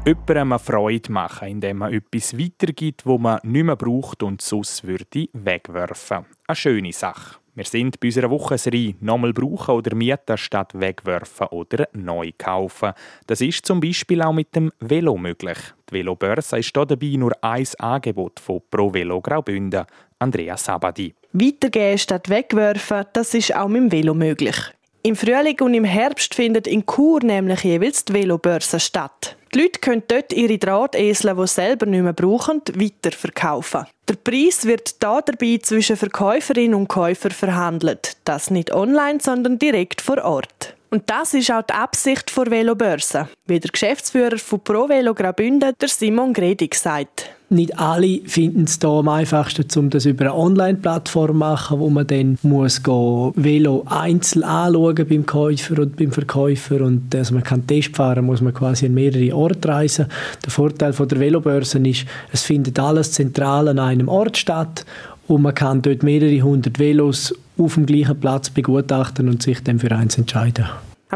jemandem 0.07 0.59
Freude 0.59 1.11
machen, 1.11 1.49
indem 1.49 1.79
man 1.79 1.93
etwas 1.93 2.39
weitergibt, 2.39 3.07
wo 3.07 3.19
man 3.19 3.41
nicht 3.43 3.65
mehr 3.65 3.77
braucht 3.77 4.23
und 4.23 4.41
sonst 4.41 4.87
würde 4.87 5.29
wegwerfen. 5.33 6.27
Eine 6.47 6.57
schöne 6.57 6.93
Sache. 6.93 7.41
Wir 7.57 7.65
sind 7.65 7.99
bei 8.01 8.09
unserer 8.09 8.29
Wochenserie 8.29 8.97
«Nochmal 9.01 9.33
brauchen 9.33 9.77
oder 9.77 9.97
mieten 9.97 10.37
statt 10.37 10.79
wegwerfen 10.79 11.47
oder 11.47 11.89
neu 11.95 12.31
kaufen». 12.37 12.93
Das 13.27 13.41
ist 13.41 13.65
zum 13.65 13.81
Beispiel 13.81 14.21
auch 14.21 14.35
mit 14.35 14.55
dem 14.55 14.71
Velo 14.79 15.17
möglich. 15.17 15.57
Die 15.89 15.95
Velobörse 15.95 16.59
ist 16.59 16.77
hier 16.77 16.85
dabei 16.85 17.17
nur 17.17 17.33
ein 17.41 17.67
Angebot 17.79 18.41
von 18.41 18.61
Pro 18.71 18.93
Velo 18.93 19.23
Graubünden. 19.23 19.87
Andrea 20.19 20.59
Sabadi. 20.59 21.15
Weitergehen 21.33 21.97
statt 21.97 22.29
wegwerfen, 22.29 23.07
das 23.15 23.33
ist 23.33 23.57
auch 23.57 23.69
mit 23.69 23.85
dem 23.85 23.93
Velo 23.93 24.13
möglich. 24.13 24.57
Im 25.03 25.17
Frühling 25.17 25.59
und 25.63 25.73
im 25.73 25.85
Herbst 25.85 26.35
findet 26.35 26.67
in 26.67 26.85
Chur 26.85 27.25
nämlich 27.25 27.65
jeweils 27.65 28.05
die 28.05 28.13
Velobörse 28.13 28.79
statt. 28.79 29.39
Die 29.57 29.63
Leute 29.63 29.81
können 29.81 30.03
dort 30.07 30.35
ihre 30.35 30.59
Drahtesel, 30.59 31.35
die 31.35 31.47
sie 31.47 31.55
selber 31.55 31.87
nicht 31.87 32.03
mehr 32.03 32.13
brauchen, 32.13 32.61
weiterverkaufen. 32.75 33.87
Der 34.07 34.17
Preis 34.17 34.67
wird 34.67 35.03
da 35.03 35.23
dabei 35.23 35.59
zwischen 35.63 35.97
Verkäuferin 35.97 36.75
und 36.75 36.89
Käufer 36.89 37.31
verhandelt. 37.31 38.19
Das 38.25 38.51
nicht 38.51 38.71
online, 38.71 39.19
sondern 39.19 39.59
direkt 39.59 40.03
vor 40.03 40.23
Ort. 40.23 40.77
Und 40.91 41.09
das 41.09 41.33
ist 41.33 41.51
auch 41.51 41.63
die 41.63 41.73
Absicht 41.73 42.37
der 42.37 42.51
Velobörse, 42.51 43.31
wie 43.47 43.59
der 43.59 43.71
Geschäftsführer 43.71 44.37
von 44.37 44.61
Pro 44.61 44.91
Velo 44.91 45.15
Graubünden, 45.15 45.73
der 45.81 45.89
Simon 45.89 46.35
Gredig, 46.35 46.75
sagt. 46.75 47.31
Nicht 47.49 47.79
alle 47.79 48.23
finden 48.27 48.65
es 48.65 48.79
hier 48.81 48.91
am 48.91 49.09
einfachsten, 49.09 49.67
um 49.79 49.89
das 49.89 50.05
über 50.05 50.25
eine 50.25 50.35
Online-Plattform 50.35 51.29
zu 51.29 51.35
machen, 51.35 51.79
wo 51.79 51.89
man 51.89 52.05
dann 52.05 52.39
muss 52.43 52.83
gehen, 52.83 53.33
Velo 53.37 53.85
einzeln 53.87 54.43
anschauen 54.43 55.07
beim 55.09 55.27
Käufer 55.27 55.79
und 55.79 55.97
beim 55.97 56.11
Verkäufer 56.11 56.81
und 56.81 57.15
dass 57.15 57.31
man 57.31 57.45
kann 57.45 57.65
Test 57.65 57.97
fahren 57.97 58.27
muss 58.27 58.41
man 58.41 58.53
quasi 58.53 58.87
an 58.87 58.95
mehrere 58.95 59.33
Orte 59.37 59.69
reisen. 59.69 60.07
Der 60.45 60.51
Vorteil 60.51 60.93
von 60.93 61.07
der 61.07 61.21
Velobörse 61.21 61.79
ist, 61.79 62.07
es 62.33 62.43
findet 62.43 62.81
alles 62.81 63.13
zentral 63.13 63.69
an 63.69 63.79
einem 63.79 64.09
Ort 64.09 64.37
statt 64.37 64.85
und 65.29 65.43
man 65.43 65.55
kann 65.55 65.83
dort 65.83 66.03
mehrere 66.03 66.43
hundert 66.43 66.81
Velos 66.81 67.33
auf 67.59 67.75
dem 67.75 67.87
gleichen 67.87 68.19
Platz 68.19 68.51
begutachten 68.51 69.29
und 69.29 69.43
sich 69.45 69.63
dann 69.63 69.79
für 69.79 69.93
eins 69.93 70.19
entscheiden. 70.19 70.67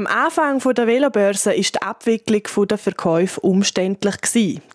Am 0.01 0.07
Anfang 0.07 0.61
der 0.61 0.87
Velobörse 0.87 1.53
ist 1.53 1.75
die 1.75 1.83
Abwicklung 1.83 2.67
der 2.67 2.79
Verkäufe 2.79 3.39
umständlich 3.41 4.19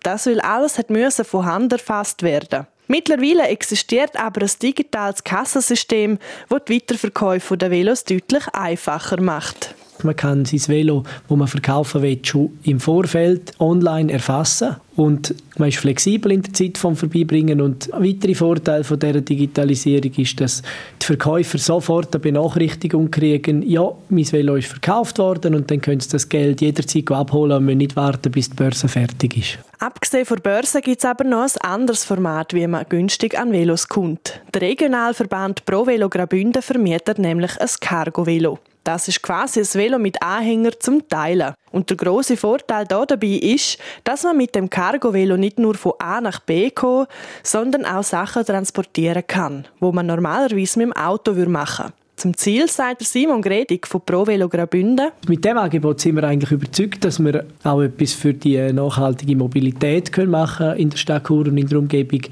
Das, 0.04 0.28
weil 0.28 0.40
alles 0.40 0.78
hat 0.78 0.88
von 1.24 1.44
Hand 1.44 1.72
erfasst 1.72 2.22
werden. 2.22 2.68
Mittlerweile 2.86 3.48
existiert 3.48 4.16
aber 4.16 4.42
ein 4.42 4.50
digitales 4.62 5.24
Kassensystem, 5.24 6.20
das 6.48 6.60
die 6.68 6.76
Weiterverkäufe 6.76 7.56
der 7.58 7.72
Velos 7.72 8.04
deutlich 8.04 8.44
einfacher 8.52 9.20
macht. 9.20 9.74
Man 10.02 10.16
kann 10.16 10.44
sein 10.44 10.60
Velo, 10.66 11.04
das 11.28 11.38
man 11.38 11.48
verkaufen 11.48 12.02
will, 12.02 12.18
schon 12.22 12.58
im 12.62 12.80
Vorfeld 12.80 13.52
online 13.58 14.12
erfassen 14.12 14.76
und 14.96 15.34
man 15.58 15.68
ist 15.68 15.78
flexibel 15.78 16.32
in 16.32 16.42
der 16.42 16.54
Zeit 16.54 16.78
vom 16.78 16.96
Vorbeibringen 16.96 17.60
und 17.60 17.92
ein 17.92 18.02
weiterer 18.02 18.34
Vorteil 18.34 18.82
von 18.82 18.98
dieser 18.98 19.20
Digitalisierung 19.20 20.12
ist, 20.16 20.40
dass 20.40 20.62
die 21.00 21.06
Verkäufer 21.06 21.58
sofort 21.58 22.14
eine 22.14 22.20
Benachrichtigung 22.20 23.10
kriegen, 23.10 23.62
ja, 23.62 23.90
mein 24.08 24.30
Velo 24.32 24.56
ist 24.56 24.68
verkauft 24.68 25.18
worden 25.18 25.54
und 25.54 25.70
dann 25.70 25.82
können 25.82 26.00
sie 26.00 26.08
das 26.08 26.28
Geld 26.28 26.62
jederzeit 26.62 27.10
abholen 27.10 27.58
und 27.58 27.64
müssen 27.66 27.78
nicht 27.78 27.96
warten, 27.96 28.32
bis 28.32 28.48
die 28.48 28.56
Börse 28.56 28.88
fertig 28.88 29.36
ist. 29.36 29.58
Abgesehen 29.78 30.24
von 30.24 30.38
der 30.38 30.50
Börse 30.50 30.80
gibt 30.80 30.98
es 30.98 31.04
aber 31.04 31.24
noch 31.24 31.42
ein 31.42 31.70
anderes 31.70 32.04
Format, 32.04 32.54
wie 32.54 32.66
man 32.66 32.86
günstig 32.88 33.38
an 33.38 33.52
Velos 33.52 33.88
kommt. 33.88 34.40
Der 34.54 34.62
Regionalverband 34.62 35.66
Pro 35.66 35.86
Velo 35.86 36.08
Graubünden 36.08 36.62
vermietet 36.62 37.18
nämlich 37.18 37.60
ein 37.60 37.68
Cargo-Velo. 37.80 38.58
Das 38.86 39.08
ist 39.08 39.20
quasi 39.20 39.58
ein 39.58 39.66
Velo 39.66 39.98
mit 39.98 40.22
Anhänger 40.22 40.78
zum 40.78 41.08
Teilen. 41.08 41.54
Und 41.72 41.90
der 41.90 41.96
große 41.96 42.36
Vorteil 42.36 42.84
da 42.86 43.04
dabei 43.04 43.40
ist, 43.42 43.78
dass 44.04 44.22
man 44.22 44.36
mit 44.36 44.54
dem 44.54 44.70
Cargo-Velo 44.70 45.36
nicht 45.36 45.58
nur 45.58 45.74
von 45.74 45.94
A 45.98 46.20
nach 46.20 46.38
B 46.38 46.70
kommt, 46.70 47.08
sondern 47.42 47.84
auch 47.84 48.04
Sachen 48.04 48.44
transportieren 48.44 49.24
kann, 49.26 49.64
wo 49.80 49.90
man 49.90 50.06
normalerweise 50.06 50.78
mit 50.78 50.86
dem 50.86 50.92
Auto 50.92 51.32
machen 51.48 51.86
würde. 51.86 51.94
Zum 52.14 52.36
Ziel 52.36 52.68
sagt 52.68 53.02
Simon 53.02 53.42
Gredig 53.42 53.88
von 53.88 54.02
Pro 54.06 54.24
Velo 54.24 54.48
Graubünden. 54.48 55.08
Mit 55.26 55.44
dem 55.44 55.58
Angebot 55.58 56.00
sind 56.00 56.14
wir 56.14 56.22
eigentlich 56.22 56.52
überzeugt, 56.52 57.04
dass 57.04 57.18
wir 57.18 57.44
auch 57.64 57.82
etwas 57.82 58.12
für 58.12 58.34
die 58.34 58.72
nachhaltige 58.72 59.34
Mobilität 59.34 60.12
können 60.12 60.30
machen 60.30 60.76
in 60.76 60.90
der 60.90 60.96
Stadt 60.96 61.26
Chur 61.26 61.48
und 61.48 61.58
in 61.58 61.66
der 61.66 61.80
Umgebung, 61.80 62.22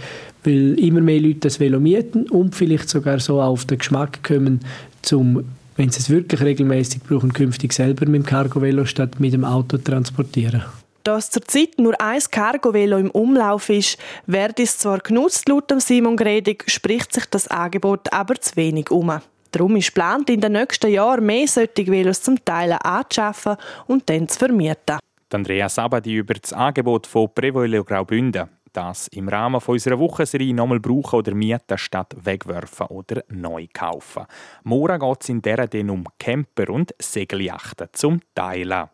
weil 0.44 0.78
immer 0.78 1.00
mehr 1.00 1.20
Leute 1.20 1.40
das 1.40 1.58
Velo 1.58 1.80
mieten 1.80 2.30
und 2.30 2.54
vielleicht 2.54 2.88
sogar 2.88 3.18
so 3.18 3.42
auf 3.42 3.64
den 3.64 3.78
Geschmack 3.78 4.22
kommen, 4.22 4.60
zum 5.02 5.44
wenn 5.76 5.90
sie 5.90 6.00
es 6.00 6.10
wirklich 6.10 6.40
regelmäßig 6.40 7.02
brauchen, 7.02 7.32
künftig 7.32 7.72
selber 7.72 8.06
mit 8.06 8.22
dem 8.22 8.26
Cargo-Velo 8.26 8.84
statt 8.84 9.18
mit 9.18 9.32
dem 9.32 9.44
Auto 9.44 9.78
transportieren. 9.78 10.64
Da 11.02 11.18
es 11.18 11.30
zurzeit 11.30 11.78
nur 11.78 12.00
ein 12.00 12.20
Cargo-Velo 12.30 12.96
im 12.96 13.10
Umlauf 13.10 13.68
ist, 13.68 13.98
wird 14.26 14.58
es 14.58 14.78
zwar 14.78 14.98
genutzt, 15.00 15.48
laut 15.48 15.70
Simon 15.78 16.16
Gredig, 16.16 16.64
spricht 16.66 17.12
sich 17.12 17.26
das 17.26 17.48
Angebot 17.48 18.12
aber 18.12 18.36
zu 18.36 18.56
wenig 18.56 18.90
um. 18.90 19.12
Darum 19.50 19.76
ist 19.76 19.88
geplant, 19.88 20.30
in 20.30 20.40
den 20.40 20.52
nächsten 20.52 20.90
Jahren 20.90 21.26
mehr 21.26 21.46
solche 21.46 21.86
Velos 21.86 22.22
zum 22.22 22.42
Teilen 22.44 22.78
anzuschaffen 22.78 23.56
und 23.86 24.08
dann 24.08 24.28
zu 24.28 24.38
vermieten. 24.38 24.98
Andrea 25.30 25.68
Sabadi 25.68 26.14
über 26.14 26.34
das 26.34 26.52
Angebot 26.52 27.06
von 27.06 27.28
Prevelo 27.34 27.84
Graubünden 27.84 28.48
das 28.74 29.08
im 29.08 29.28
Rahmen 29.28 29.60
unserer 29.64 29.98
Wochenserie 29.98 30.52
nochmal 30.52 30.80
brauchen 30.80 31.18
oder 31.18 31.34
mieten 31.34 31.78
statt 31.78 32.14
wegwerfen 32.20 32.88
oder 32.88 33.22
neu 33.28 33.66
kaufen. 33.72 34.26
Morgen 34.64 34.98
geht 34.98 35.22
es 35.22 35.28
in 35.28 35.40
dieser 35.40 35.66
dann 35.66 35.90
um 35.90 36.04
Camper 36.18 36.68
und 36.70 36.94
Segeljachten 36.98 37.88
zum 37.92 38.20
Teilen. 38.34 38.90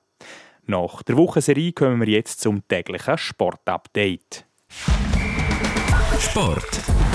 Nach 0.67 1.03
der 1.03 1.17
Wochenserie 1.17 1.73
kommen 1.73 2.01
wir 2.01 2.09
jetzt 2.09 2.41
zum 2.41 2.67
täglichen 2.69 3.19
Sportupdate. 3.19 4.45
Sport. 6.19 7.10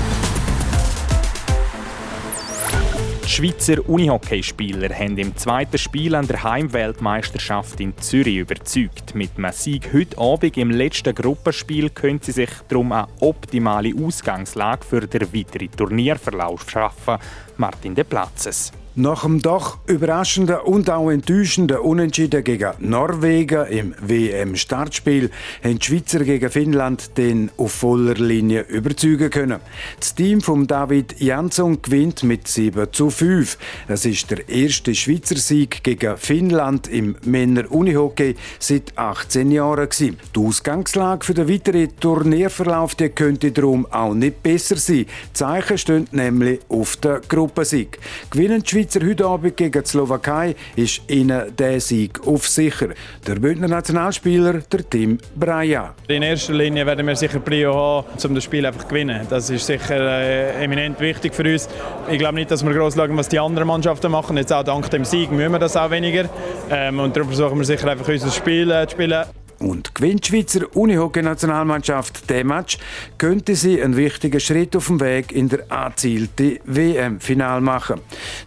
Die 3.25 3.31
Schweizer 3.31 3.89
Unihockeyspieler 3.89 4.93
haben 4.93 5.17
im 5.17 5.35
zweiten 5.35 5.79
Spiel 5.79 6.13
an 6.13 6.27
der 6.27 6.43
Heimweltmeisterschaft 6.43 7.79
in 7.79 7.97
Zürich 7.97 8.37
überzeugt. 8.37 9.15
Mit 9.15 9.31
einem 9.37 9.51
Sieg 9.51 9.89
heute 9.93 10.19
Abend 10.19 10.55
im 10.57 10.69
letzten 10.69 11.15
Gruppenspiel 11.15 11.89
können 11.89 12.19
sie 12.21 12.33
sich 12.33 12.51
darum 12.67 12.91
eine 12.91 13.07
optimale 13.21 13.95
Ausgangslage 13.99 14.85
für 14.85 15.07
den 15.07 15.33
weiteren 15.33 15.71
Turnierverlauf 15.71 16.69
schaffen. 16.69 17.17
Martin 17.57 17.95
De 17.95 18.03
Platzes. 18.03 18.71
Nach 18.97 19.23
dem 19.23 19.41
doch 19.41 19.79
überraschenden 19.87 20.55
und 20.63 20.89
auch 20.89 21.09
enttäuschenden 21.09 21.79
Unentschieden 21.79 22.45
gegen 22.45 22.71
Norwegen 22.79 23.65
im 23.65 23.93
WM-Startspiel 23.99 25.31
haben 25.61 25.79
die 25.79 25.85
Schweizer 25.85 26.23
gegen 26.23 26.49
Finnland 26.49 27.17
den 27.17 27.51
auf 27.57 27.73
voller 27.73 28.13
Linie 28.13 28.61
überzeugen 28.61 29.29
können. 29.29 29.59
Das 29.99 30.15
Team 30.15 30.39
von 30.39 30.65
David 30.65 31.19
Jansson 31.19 31.81
gewinnt 31.81 32.23
mit 32.23 32.47
7 32.47 32.87
zu 32.93 33.09
5. 33.09 33.57
Das 33.89 34.05
ist 34.05 34.31
der 34.31 34.47
erste 34.47 34.95
Schweizer 34.95 35.35
Sieg 35.35 35.83
gegen 35.83 36.15
Finnland 36.15 36.87
im 36.87 37.17
Männer-Unihockey 37.25 38.37
seit 38.59 38.97
18 38.97 39.51
Jahren. 39.51 39.89
Die 39.99 40.15
Ausgangslage 40.37 41.25
für 41.25 41.33
den 41.33 41.49
weiteren 41.49 41.89
Turnierverlauf 41.99 42.95
könnte 43.13 43.51
darum 43.51 43.85
auch 43.91 44.13
nicht 44.13 44.41
besser 44.41 44.77
sein. 44.77 45.05
Die 45.05 45.33
Zeichen 45.33 45.77
stehen 45.77 46.07
nämlich 46.13 46.61
auf 46.69 46.95
der 46.95 47.19
Gruppensieg. 47.45 47.99
Gewinnen 48.31 48.63
die 48.63 48.69
Schweizer 48.69 48.99
heute 49.05 49.25
Abend 49.25 49.55
gegen 49.55 49.83
die 49.83 49.87
Slowakei 49.87 50.55
ist 50.75 51.01
ihnen 51.07 51.55
der 51.55 51.79
Sieg 51.79 52.25
auf 52.25 52.47
sicher. 52.47 52.89
Der 53.27 53.35
Bündner 53.35 53.67
Nationalspieler, 53.67 54.61
der 54.71 54.89
Tim 54.89 55.19
Breya. 55.35 55.93
In 56.07 56.23
erster 56.23 56.53
Linie 56.53 56.87
werden 56.87 57.05
wir 57.05 57.15
sicher 57.15 57.39
Prio 57.39 57.73
haben, 57.73 58.07
um 58.27 58.33
das 58.33 58.43
Spiel 58.43 58.65
einfach 58.65 58.81
zu 58.81 58.87
gewinnen. 58.87 59.27
Das 59.29 59.49
ist 59.51 59.67
sicher 59.67 59.99
äh, 59.99 60.63
eminent 60.63 60.99
wichtig 60.99 61.35
für 61.35 61.43
uns. 61.43 61.69
Ich 62.09 62.17
glaube 62.17 62.35
nicht, 62.35 62.49
dass 62.49 62.65
wir 62.65 62.73
groß 62.73 62.95
schauen, 62.95 63.15
was 63.15 63.29
die 63.29 63.39
anderen 63.39 63.67
Mannschaften 63.67 64.11
machen. 64.11 64.37
Jetzt 64.37 64.51
auch 64.51 64.63
dank 64.63 64.89
dem 64.89 65.05
Sieg 65.05 65.31
müssen 65.31 65.51
wir 65.51 65.59
das 65.59 65.77
auch 65.77 65.91
weniger. 65.91 66.27
Ähm, 66.71 66.99
und 66.99 67.15
darum 67.15 67.29
versuchen 67.29 67.57
wir 67.59 67.65
sicher 67.65 67.87
einfach 67.91 68.07
unser 68.07 68.31
Spiel 68.31 68.71
äh, 68.71 68.87
zu 68.87 68.95
spielen. 68.95 69.23
Und 69.59 69.95
gewinnt 69.95 70.27
die 70.27 70.29
Schweizer 70.29 70.75
Unihockey-Nationalmannschaft 70.75 72.29
den 72.29 72.47
Match, 72.47 72.77
könnte 73.17 73.55
sie 73.55 73.81
einen 73.81 73.95
wichtigen 73.95 74.39
Schritt 74.39 74.75
auf 74.75 74.87
dem 74.87 74.99
Weg 74.99 75.31
in 75.31 75.49
der 75.49 75.71
angezielte 75.71 76.59
WM-Final 76.65 77.61
machen. 77.61 78.01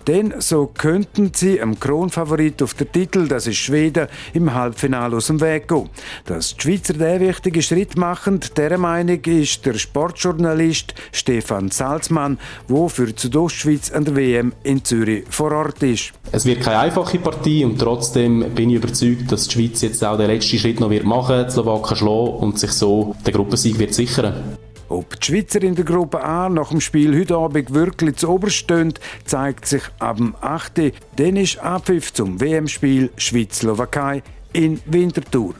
Denn 0.06 0.34
so 0.38 0.66
könnten 0.66 1.32
sie 1.34 1.60
einem 1.60 1.78
Kronfavorit 1.80 2.62
auf 2.62 2.74
der 2.74 2.90
Titel, 2.90 3.28
das 3.28 3.46
ist 3.46 3.56
Schweden, 3.56 4.08
im 4.34 4.54
Halbfinale 4.54 5.16
aus 5.16 5.28
dem 5.28 5.40
Weg 5.40 5.68
gehen. 5.68 5.88
Dass 6.26 6.56
die 6.56 6.62
Schweizer 6.62 6.94
den 6.94 7.20
wichtigen 7.20 7.62
Schritt 7.62 7.96
machen, 7.96 8.40
der 8.56 8.76
Meinung 8.78 9.20
ist 9.24 9.64
der 9.64 9.74
Sportjournalist 9.74 10.94
Stefan 11.12 11.70
Salzmann, 11.70 12.38
der 12.68 12.88
für 12.88 13.06
die 13.06 13.20
Südostschweiz 13.20 13.90
an 13.90 14.04
der 14.04 14.16
WM 14.16 14.52
in 14.62 14.84
Zürich 14.84 15.24
vor 15.30 15.52
Ort 15.52 15.82
ist. 15.82 16.12
Es 16.30 16.44
wird 16.44 16.60
keine 16.60 16.80
einfache 16.80 17.18
Partie 17.18 17.64
und 17.64 17.78
trotzdem 17.78 18.44
bin 18.54 18.70
ich 18.70 18.76
überzeugt, 18.76 19.32
dass 19.32 19.48
die 19.48 19.54
Schweiz 19.54 19.80
jetzt 19.80 20.04
auch 20.04 20.18
den 20.18 20.26
letzten 20.26 20.58
Schritt 20.58 20.80
noch 20.80 20.90
wird 20.90 20.97
machen, 21.04 21.46
die 21.46 21.52
Slowaken 21.52 21.96
schlagen 21.96 22.34
und 22.38 22.58
sich 22.58 22.72
so 22.72 23.14
den 23.26 23.34
Gruppensieg 23.34 23.78
wird 23.78 23.94
sichern. 23.94 24.56
Ob 24.88 25.20
die 25.20 25.26
Schweizer 25.26 25.62
in 25.62 25.74
der 25.74 25.84
Gruppe 25.84 26.24
A 26.24 26.48
nach 26.48 26.70
dem 26.70 26.80
Spiel 26.80 27.18
heute 27.18 27.36
Abend 27.36 27.74
wirklich 27.74 28.16
zu 28.16 28.30
oberst 28.30 28.56
stehen, 28.56 28.94
zeigt 29.24 29.66
sich 29.66 29.82
ab 29.98 30.16
dem 30.16 30.34
8. 30.40 30.92
Dann 31.16 31.36
ist 31.36 31.58
Abpfiff 31.58 32.12
zum 32.14 32.40
WM-Spiel 32.40 33.10
Schweiz-Slowakei 33.16 34.22
in 34.54 34.80
Winterthur. 34.86 35.54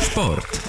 Sport. 0.00 0.67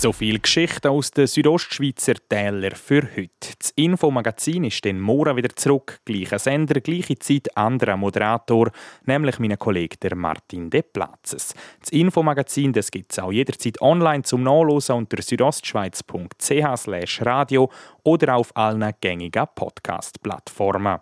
So 0.00 0.14
viel 0.14 0.38
Geschichten 0.38 0.88
aus 0.88 1.10
den 1.10 1.26
Südostschweizer 1.26 2.14
Tälern 2.26 2.74
für 2.74 3.02
heute. 3.02 3.52
Das 3.58 3.70
Infomagazin 3.76 4.64
ist 4.64 4.82
dann 4.86 4.98
morgen 4.98 5.36
wieder 5.36 5.54
zurück. 5.54 6.00
Gleicher 6.06 6.38
Sender, 6.38 6.80
gleiche 6.80 7.18
Zeit, 7.18 7.54
anderer 7.54 7.98
Moderator, 7.98 8.70
nämlich 9.04 9.38
mein 9.38 9.58
Kollege 9.58 9.98
der 9.98 10.16
Martin 10.16 10.70
De 10.70 10.80
Platzes. 10.80 11.52
Das 11.80 11.90
Infomagazin 11.90 12.72
gibt 12.72 13.12
es 13.12 13.18
auch 13.18 13.30
jederzeit 13.30 13.82
online 13.82 14.22
zum 14.22 14.42
Nachlesen 14.42 14.96
unter 14.96 15.20
südostschweiz.ch 15.20 17.20
radio 17.20 17.70
oder 18.02 18.36
auf 18.36 18.56
allen 18.56 18.94
gängigen 19.02 19.48
Podcast-Plattformen. 19.54 21.00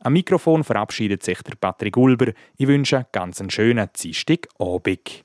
Am 0.00 0.12
Mikrofon 0.12 0.64
verabschiedet 0.64 1.22
sich 1.22 1.40
der 1.42 1.54
Patrick 1.54 1.96
Ulber. 1.96 2.32
Ich 2.56 2.66
wünsche 2.66 2.96
einen 2.96 3.06
ganz 3.12 3.40
schönen 3.52 3.88
Dienstagabend. 3.96 5.24